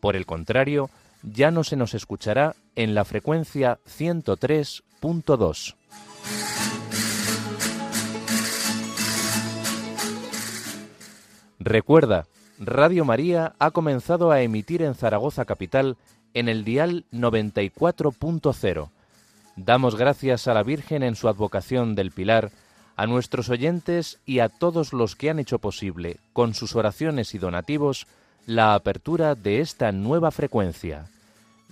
[0.00, 0.88] Por el contrario,
[1.22, 5.74] ya no se nos escuchará en la frecuencia 103.2.
[11.58, 12.26] Recuerda,
[12.58, 15.96] Radio María ha comenzado a emitir en Zaragoza Capital
[16.34, 18.90] en el dial 94.0.
[19.56, 22.50] Damos gracias a la Virgen en su advocación del Pilar,
[22.96, 27.38] a nuestros oyentes y a todos los que han hecho posible, con sus oraciones y
[27.38, 28.06] donativos,
[28.46, 31.06] la apertura de esta nueva frecuencia.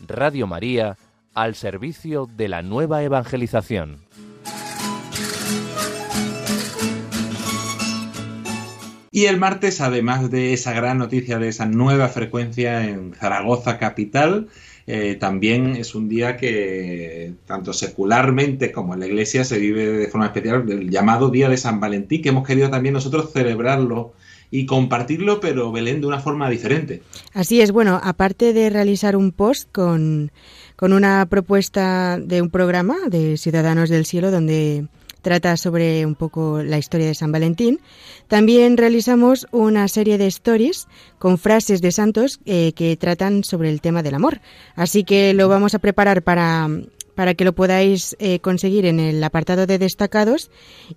[0.07, 0.97] Radio María
[1.35, 3.99] al servicio de la nueva evangelización.
[9.13, 14.49] Y el martes, además de esa gran noticia de esa nueva frecuencia en Zaragoza capital,
[14.87, 20.07] eh, también es un día que tanto secularmente como en la iglesia se vive de
[20.09, 24.15] forma especial el llamado Día de San Valentín, que hemos querido también nosotros celebrarlo
[24.51, 27.03] y compartirlo, pero Belén de una forma diferente.
[27.33, 30.33] Así es, bueno, aparte de realizar un post con,
[30.77, 34.87] con una propuesta de un programa de Ciudadanos del Cielo donde
[35.23, 37.81] trata sobre un poco la historia de San Valentín.
[38.27, 40.89] También realizamos una serie de stories
[41.19, 44.41] con frases de santos eh, que tratan sobre el tema del amor.
[44.75, 46.69] Así que lo vamos a preparar para,
[47.15, 50.51] para que lo podáis eh, conseguir en el apartado de destacados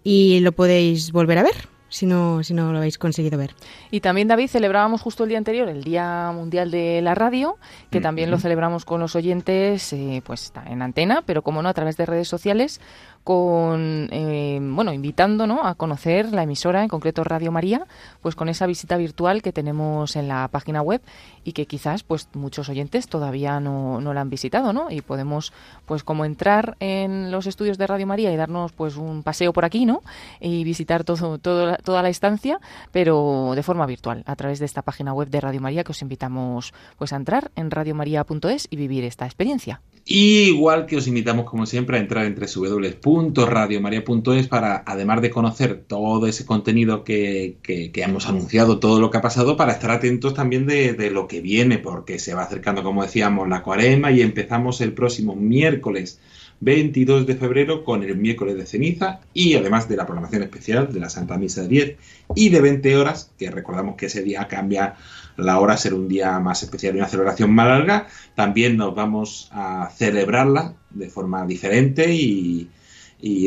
[0.04, 3.54] y lo podéis volver a ver si no, si no lo habéis conseguido ver.
[3.92, 7.58] Y también, David, celebrábamos justo el día anterior el Día Mundial de la Radio,
[7.92, 11.74] que también lo celebramos con los oyentes eh, pues en antena, pero como no, a
[11.74, 12.82] través de redes sociales,
[13.24, 15.66] con eh, bueno invitando ¿no?
[15.66, 17.86] a conocer la emisora en concreto Radio María
[18.22, 21.02] pues con esa visita virtual que tenemos en la página web
[21.44, 24.92] y que quizás pues muchos oyentes todavía no, no la han visitado ¿no?
[24.92, 25.54] y podemos
[25.86, 29.64] pues como entrar en los estudios de Radio María y darnos pues un paseo por
[29.64, 30.02] aquí ¿no?
[30.42, 32.60] y visitar todo, todo toda la estancia
[32.92, 36.02] pero de forma virtual a través de esta página web de Radio María que os
[36.02, 41.66] invitamos pues a entrar en radiomaria.es y vivir esta experiencia igual que os invitamos, como
[41.66, 47.58] siempre, a entrar en www.radiomaria.es para, además de conocer todo ese contenido que,
[47.96, 51.78] hemos anunciado, todo lo que ha pasado, para estar atentos también de, lo que viene,
[51.78, 56.20] porque se va acercando, como decíamos, la cuarema y empezamos el próximo miércoles
[56.64, 61.00] 22 de febrero con el miércoles de ceniza y además de la programación especial de
[61.00, 61.98] la Santa Misa de 10
[62.36, 64.96] y de 20 horas, que recordamos que ese día cambia
[65.36, 69.50] la hora ser un día más especial y una celebración más larga, también nos vamos
[69.52, 72.70] a celebrarla de forma diferente y,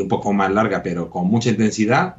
[0.01, 2.17] un poco más larga, pero con mucha intensidad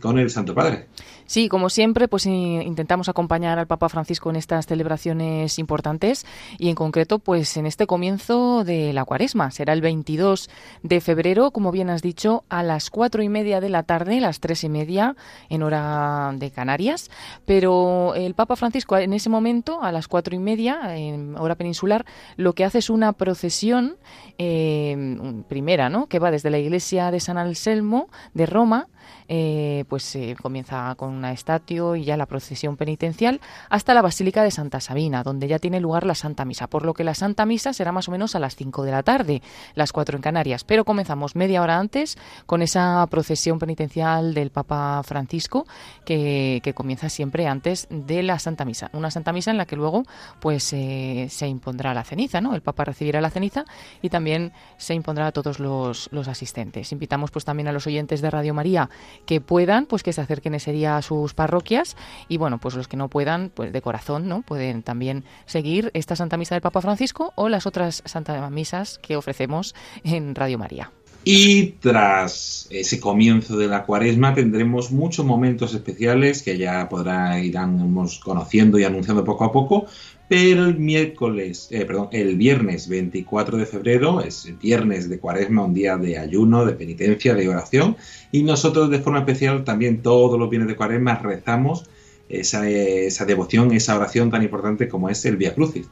[0.00, 0.86] con el Santo Padre.
[1.30, 6.26] Sí, como siempre, pues intentamos acompañar al Papa Francisco en estas celebraciones importantes
[6.58, 9.52] y en concreto, pues en este comienzo de la cuaresma.
[9.52, 10.50] Será el 22
[10.82, 14.40] de febrero, como bien has dicho, a las cuatro y media de la tarde, las
[14.40, 15.14] tres y media
[15.48, 17.12] en hora de Canarias.
[17.46, 22.06] Pero el Papa Francisco en ese momento, a las cuatro y media, en hora peninsular,
[22.38, 23.98] lo que hace es una procesión
[24.36, 26.08] eh, primera, ¿no?
[26.08, 28.88] Que va desde la iglesia de San Anselmo de Roma
[29.28, 34.42] eh, pues eh, comienza con una estatio y ya la procesión penitencial hasta la Basílica
[34.42, 37.46] de Santa Sabina, donde ya tiene lugar la Santa Misa, por lo que la Santa
[37.46, 39.42] Misa será más o menos a las 5 de la tarde,
[39.74, 45.02] las 4 en Canarias, pero comenzamos media hora antes con esa procesión penitencial del Papa
[45.04, 45.66] Francisco
[46.04, 50.04] que, comienza siempre antes de la Santa Misa, una Santa Misa en la que luego
[50.40, 52.54] pues eh, se impondrá la ceniza, ¿no?
[52.54, 53.64] El Papa recibirá la ceniza
[54.00, 56.92] y también se impondrá a todos los, los asistentes.
[56.92, 58.88] Invitamos pues también a los oyentes de Radio María
[59.26, 61.96] que puedan, pues que se acerquen ese día a sus parroquias
[62.28, 64.42] y bueno, pues los que no puedan, pues de corazón, ¿no?
[64.42, 69.16] Pueden también seguir esta Santa Misa del Papa Francisco o las otras Santas Misas que
[69.16, 69.74] ofrecemos
[70.04, 70.90] en Radio María.
[71.22, 78.18] Y tras ese comienzo de la cuaresma tendremos muchos momentos especiales que ya podrá iremos
[78.20, 79.86] conociendo y anunciando poco a poco,
[80.30, 85.74] pero el miércoles, eh, perdón, el viernes 24 de febrero es viernes de cuaresma, un
[85.74, 87.96] día de ayuno, de penitencia, de oración,
[88.30, 91.82] y nosotros de forma especial también todos los viernes de cuaresma rezamos
[92.28, 95.88] esa, esa devoción, esa oración tan importante como es el Via Crucis.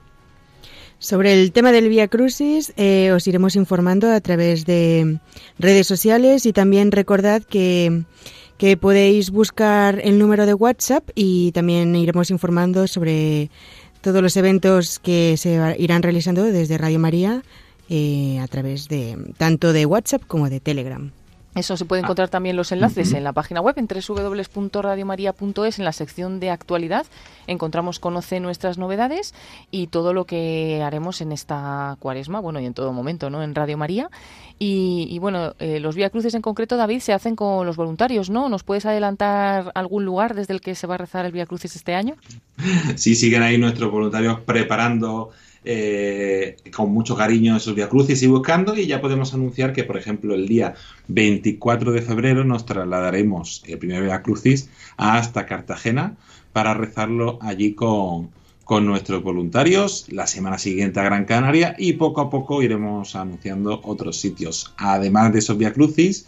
[1.00, 5.18] Sobre el tema del Via Crucis eh, os iremos informando a través de
[5.58, 8.04] redes sociales y también recordad que,
[8.56, 13.50] que podéis buscar el número de WhatsApp y también iremos informando sobre
[14.08, 17.42] todos los eventos que se irán realizando desde Radio María
[17.90, 21.10] eh, a través de tanto de WhatsApp como de Telegram.
[21.54, 25.92] Eso se puede encontrar también los enlaces en la página web en www.radiomaria.es en la
[25.92, 27.06] sección de actualidad.
[27.46, 29.34] Encontramos Conoce nuestras novedades
[29.70, 33.42] y todo lo que haremos en esta cuaresma, bueno, y en todo momento, ¿no?
[33.42, 34.10] En Radio María.
[34.60, 38.48] Y, bueno, eh, los Vía Cruces en concreto, David, se hacen con los voluntarios, ¿no?
[38.48, 41.76] ¿Nos puedes adelantar algún lugar desde el que se va a rezar el Vía Cruces
[41.76, 42.16] este año?
[42.96, 45.30] Sí, siguen ahí nuestros voluntarios preparando
[45.64, 49.96] eh, con mucho cariño esos Via Crucis y buscando y ya podemos anunciar que, por
[49.96, 50.74] ejemplo, el día
[51.08, 56.16] 24 de febrero nos trasladaremos el primer Via Crucis hasta Cartagena
[56.52, 58.30] para rezarlo allí con,
[58.64, 63.80] con nuestros voluntarios, la semana siguiente a Gran Canaria y poco a poco iremos anunciando
[63.82, 64.74] otros sitios.
[64.76, 66.26] Además de esos Via Crucis,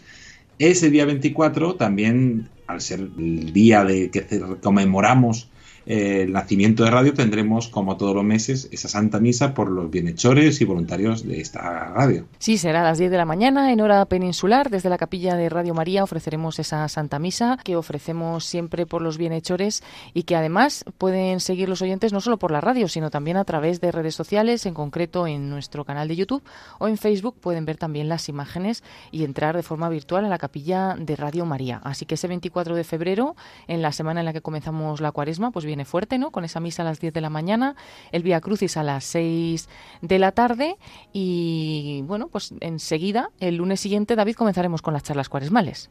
[0.57, 4.25] ese día 24 también, al ser el día de que
[4.59, 5.50] conmemoramos
[5.85, 10.61] el nacimiento de radio tendremos, como todos los meses, esa Santa Misa por los bienhechores
[10.61, 12.25] y voluntarios de esta radio.
[12.39, 14.69] Sí, será a las 10 de la mañana en hora peninsular.
[14.69, 19.17] Desde la capilla de Radio María ofreceremos esa Santa Misa que ofrecemos siempre por los
[19.17, 23.37] bienhechores y que además pueden seguir los oyentes no solo por la radio, sino también
[23.37, 26.43] a través de redes sociales, en concreto en nuestro canal de YouTube
[26.79, 30.37] o en Facebook pueden ver también las imágenes y entrar de forma virtual a la
[30.37, 31.81] capilla de Radio María.
[31.83, 33.35] Así que ese 24 de febrero,
[33.67, 36.31] en la semana en la que comenzamos la cuaresma, pues viene fuerte, ¿no?
[36.31, 37.77] Con esa misa a las 10 de la mañana,
[38.11, 39.69] el Vía Crucis a las 6
[40.01, 40.75] de la tarde
[41.13, 45.89] y bueno, pues enseguida, el lunes siguiente, David, comenzaremos con las charlas cuaresmales.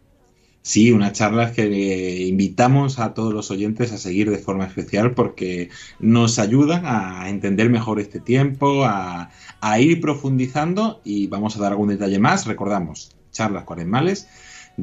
[0.60, 5.70] Sí, unas charlas que invitamos a todos los oyentes a seguir de forma especial porque
[5.98, 9.30] nos ayudan a entender mejor este tiempo, a,
[9.62, 12.46] a ir profundizando y vamos a dar algún detalle más.
[12.46, 14.28] Recordamos, charlas cuaresmales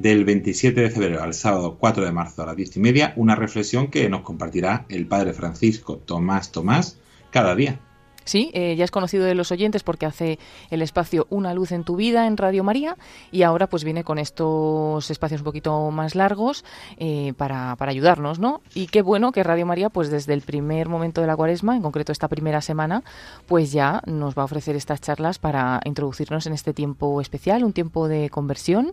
[0.01, 3.35] del 27 de febrero al sábado 4 de marzo a las 10 y media, una
[3.35, 6.97] reflexión que nos compartirá el Padre Francisco Tomás Tomás
[7.31, 7.79] cada día.
[8.27, 10.37] Sí, eh, ya es conocido de los oyentes porque hace
[10.69, 12.97] el espacio Una luz en tu vida en Radio María
[13.31, 16.65] y ahora pues viene con estos espacios un poquito más largos
[16.97, 18.59] eh, para, para, ayudarnos, ¿no?
[18.75, 21.81] Y qué bueno que Radio María pues desde el primer momento de la cuaresma, en
[21.81, 23.01] concreto esta primera semana,
[23.45, 27.71] pues ya nos va a ofrecer estas charlas para introducirnos en este tiempo especial, un
[27.71, 28.91] tiempo de conversión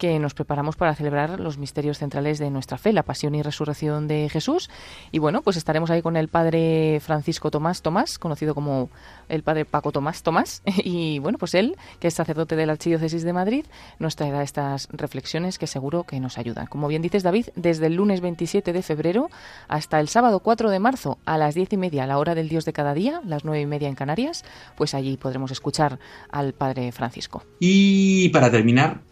[0.00, 4.08] que nos preparamos para celebrar los misterios centrales de nuestra fe, la pasión y resurrección
[4.08, 4.70] de Jesús.
[5.12, 8.88] Y bueno, pues estaremos ahí con el padre Francisco Tomás Tomás, conocido como
[9.28, 10.62] el padre Paco Tomás Tomás.
[10.82, 13.66] Y bueno, pues él, que es sacerdote de la Archidiócesis de Madrid,
[13.98, 16.66] nos traerá estas reflexiones que seguro que nos ayudan.
[16.66, 19.28] Como bien dices, David, desde el lunes 27 de febrero
[19.68, 22.48] hasta el sábado 4 de marzo a las 10 y media, a la hora del
[22.48, 24.46] Dios de cada día, las 9 y media en Canarias,
[24.76, 25.98] pues allí podremos escuchar
[26.30, 27.44] al padre Francisco.
[27.58, 29.02] Y para terminar,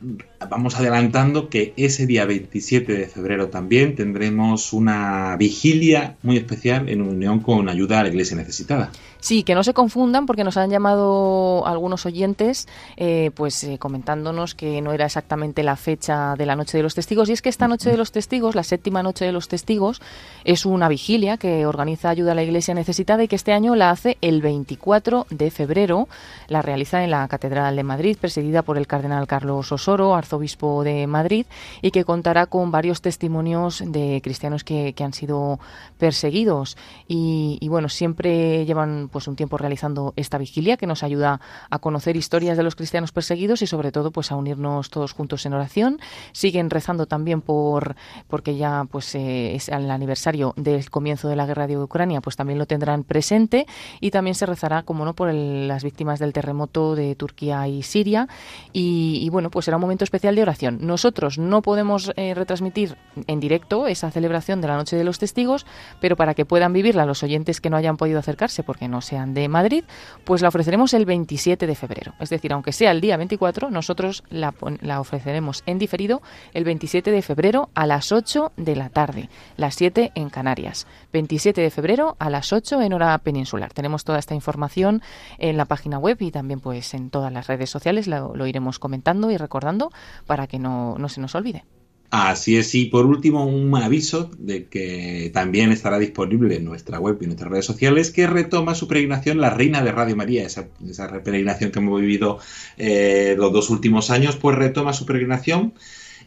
[0.49, 7.03] vamos adelantando que ese día 27 de febrero también tendremos una vigilia muy especial en
[7.03, 8.91] unión con ayuda a la iglesia necesitada.
[9.21, 14.55] Sí, que no se confundan porque nos han llamado algunos oyentes eh, pues eh, comentándonos
[14.55, 17.29] que no era exactamente la fecha de la Noche de los Testigos.
[17.29, 20.01] Y es que esta Noche de los Testigos, la séptima Noche de los Testigos,
[20.45, 23.91] es una vigilia que organiza Ayuda a la Iglesia Necesitada y que este año la
[23.91, 26.09] hace el 24 de febrero,
[26.47, 31.09] la realiza en la Catedral de Madrid, presidida por el Cardenal Carlos Osoro, arzobispo de
[31.09, 31.47] Madrid,
[31.83, 35.59] y que contará con varios testimonios de cristianos que, que han sido
[35.99, 36.77] perseguidos.
[37.09, 41.41] Y, y bueno, siempre llevan pues un tiempo realizando esta vigilia que nos ayuda
[41.71, 45.45] a conocer historias de los cristianos perseguidos y sobre todo pues a unirnos todos juntos
[45.47, 46.01] en oración.
[46.33, 47.97] Siguen rezando también por
[48.29, 52.37] porque ya pues eh, es el aniversario del comienzo de la guerra de Ucrania, pues
[52.37, 53.67] también lo tendrán presente
[54.01, 58.29] y también se rezará como no por las víctimas del terremoto de Turquía y Siria
[58.73, 60.79] y, bueno, pues será un momento especial de oración.
[60.83, 62.97] Nosotros no podemos eh, retransmitir
[63.27, 65.67] en directo esa celebración de la Noche de los Testigos,
[66.01, 69.35] pero para que puedan vivirla los oyentes que no hayan podido acercarse porque no sean
[69.35, 69.85] de Madrid,
[70.25, 72.15] pues la ofreceremos el 27 de febrero.
[72.21, 74.55] Es decir, aunque sea el día 24, nosotros la,
[74.99, 76.23] ofreceremos en diferido
[76.55, 80.87] el 27 de febrero a las 8 de la tarde, las 7 en Canarias.
[81.13, 83.73] 27 de febrero a las 8 en hora peninsular.
[83.73, 85.03] Tenemos toda esta información
[85.39, 89.31] en la página web y también pues en todas las redes sociales lo, iremos comentando
[89.31, 89.91] y recordando
[90.27, 91.65] para que no, no se nos olvide.
[92.11, 97.19] Así es, y por último un aviso de que también estará disponible en nuestra web
[97.21, 100.69] y en nuestras redes sociales que retoma su peregrinación la Reina de Radio María, esa,
[100.89, 102.39] esa peregrinación que hemos vivido
[102.79, 105.75] eh, los dos últimos años, pues retoma su peregrinación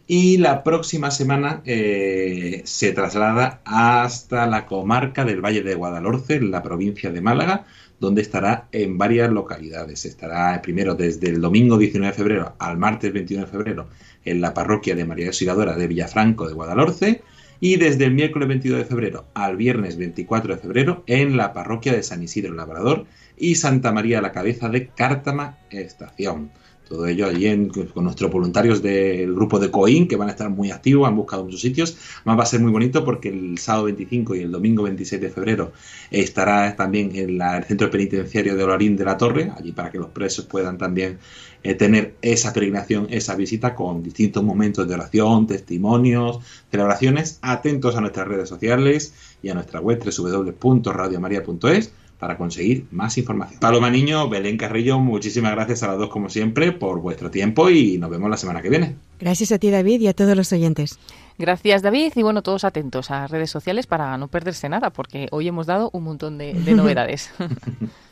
[0.06, 6.52] y la próxima semana eh, se traslada hasta la comarca del Valle de Guadalhorce, en
[6.52, 7.66] la provincia de Málaga,
[8.00, 10.06] donde estará en varias localidades.
[10.06, 13.88] Estará primero desde el domingo 19 de febrero al martes 21 de febrero
[14.26, 17.22] en la parroquia de María Auxiliadora de Villafranco de Guadalhorce
[17.60, 21.94] y desde el miércoles 22 de febrero al viernes 24 de febrero en la parroquia
[21.94, 23.06] de San Isidro Labrador
[23.38, 26.52] y Santa María la Cabeza de Cártama Estación.
[26.92, 30.72] Todo ello allí con nuestros voluntarios del grupo de COIN, que van a estar muy
[30.72, 31.98] activos, han buscado muchos sitios.
[32.18, 35.30] Además va a ser muy bonito porque el sábado 25 y el domingo 26 de
[35.30, 35.72] febrero
[36.10, 40.10] estará también en el centro penitenciario de Olarín de la Torre, allí para que los
[40.10, 41.18] presos puedan también
[41.64, 46.40] eh, tener esa peregrinación, esa visita con distintos momentos de oración, testimonios,
[46.72, 47.40] celebraciones.
[47.42, 53.60] Atentos a nuestras redes sociales y a nuestra web www.radiomaria.es para conseguir más información.
[53.60, 57.98] Paloma Niño, Belén Carrillo, muchísimas gracias a las dos como siempre por vuestro tiempo y
[57.98, 58.96] nos vemos la semana que viene.
[59.20, 61.00] Gracias a ti David y a todos los oyentes.
[61.40, 65.48] Gracias David y bueno, todos atentos a redes sociales para no perderse nada porque hoy
[65.48, 67.32] hemos dado un montón de, de novedades.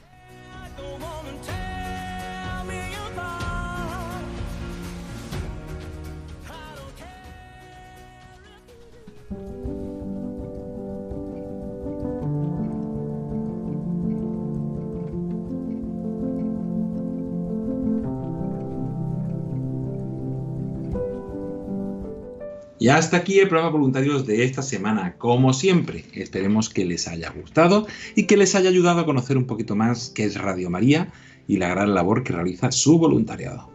[22.80, 25.16] Y hasta aquí el programa voluntarios de esta semana.
[25.18, 29.46] Como siempre, esperemos que les haya gustado y que les haya ayudado a conocer un
[29.46, 31.12] poquito más qué es Radio María
[31.48, 33.70] y la gran labor que realiza su voluntariado.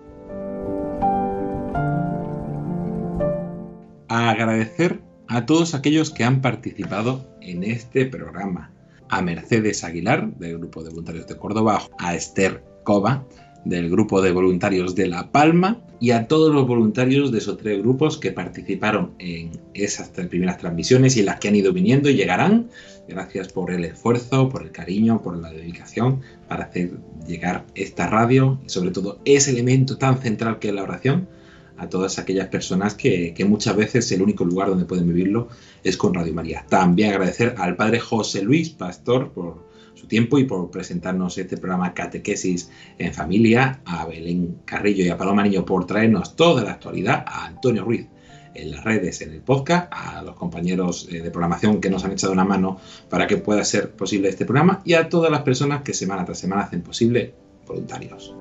[4.35, 8.71] agradecer a todos aquellos que han participado en este programa.
[9.09, 13.27] A Mercedes Aguilar, del Grupo de Voluntarios de Córdoba, a Esther Cova,
[13.65, 17.79] del grupo de voluntarios de La Palma y a todos los voluntarios de esos tres
[17.79, 22.15] grupos que participaron en esas primeras transmisiones y en las que han ido viniendo y
[22.15, 22.69] llegarán.
[23.09, 26.93] Gracias por el esfuerzo, por el cariño, por la dedicación para hacer
[27.27, 31.29] llegar esta radio y sobre todo ese elemento tan central que es la oración
[31.77, 35.49] a todas aquellas personas que, que muchas veces el único lugar donde pueden vivirlo
[35.83, 36.65] es con Radio María.
[36.69, 39.74] También agradecer al padre José Luis Pastor por
[40.07, 45.43] tiempo y por presentarnos este programa Catequesis en Familia, a Belén Carrillo y a Paloma
[45.43, 48.07] Niño por traernos toda la actualidad, a Antonio Ruiz
[48.55, 52.13] en las redes, en el podcast, a los compañeros eh, de programación que nos han
[52.13, 52.79] echado una mano
[53.09, 56.39] para que pueda ser posible este programa y a todas las personas que semana tras
[56.39, 57.35] semana hacen posible
[57.67, 58.35] voluntarios.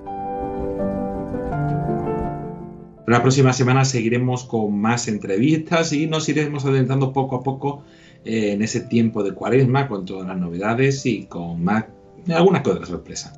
[3.06, 7.84] La próxima semana seguiremos con más entrevistas y nos iremos adentrando poco a poco
[8.26, 11.86] en ese tiempo de cuaresma con todas las novedades y con más,
[12.30, 13.34] alguna que otra sorpresa.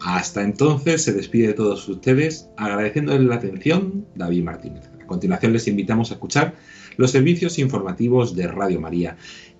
[0.00, 4.88] Hasta entonces se despide de todos ustedes agradeciéndoles la atención David Martínez.
[5.02, 6.54] A continuación les invitamos a escuchar
[6.96, 9.18] los servicios informativos de Radio María.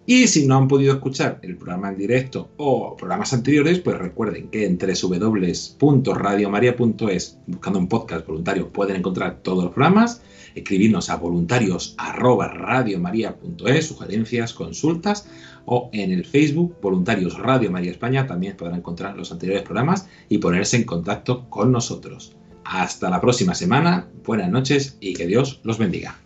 [0.08, 4.46] Y si no han podido escuchar el programa en directo o programas anteriores, pues recuerden
[4.48, 10.22] que en www.radiomaria.es, buscando un podcast voluntario, pueden encontrar todos los programas
[10.56, 12.48] escribirnos a voluntarios arroba
[13.82, 15.28] sugerencias, consultas
[15.66, 20.38] o en el Facebook Voluntarios Radio María España también podrán encontrar los anteriores programas y
[20.38, 22.34] ponerse en contacto con nosotros.
[22.64, 26.25] Hasta la próxima semana, buenas noches y que Dios los bendiga.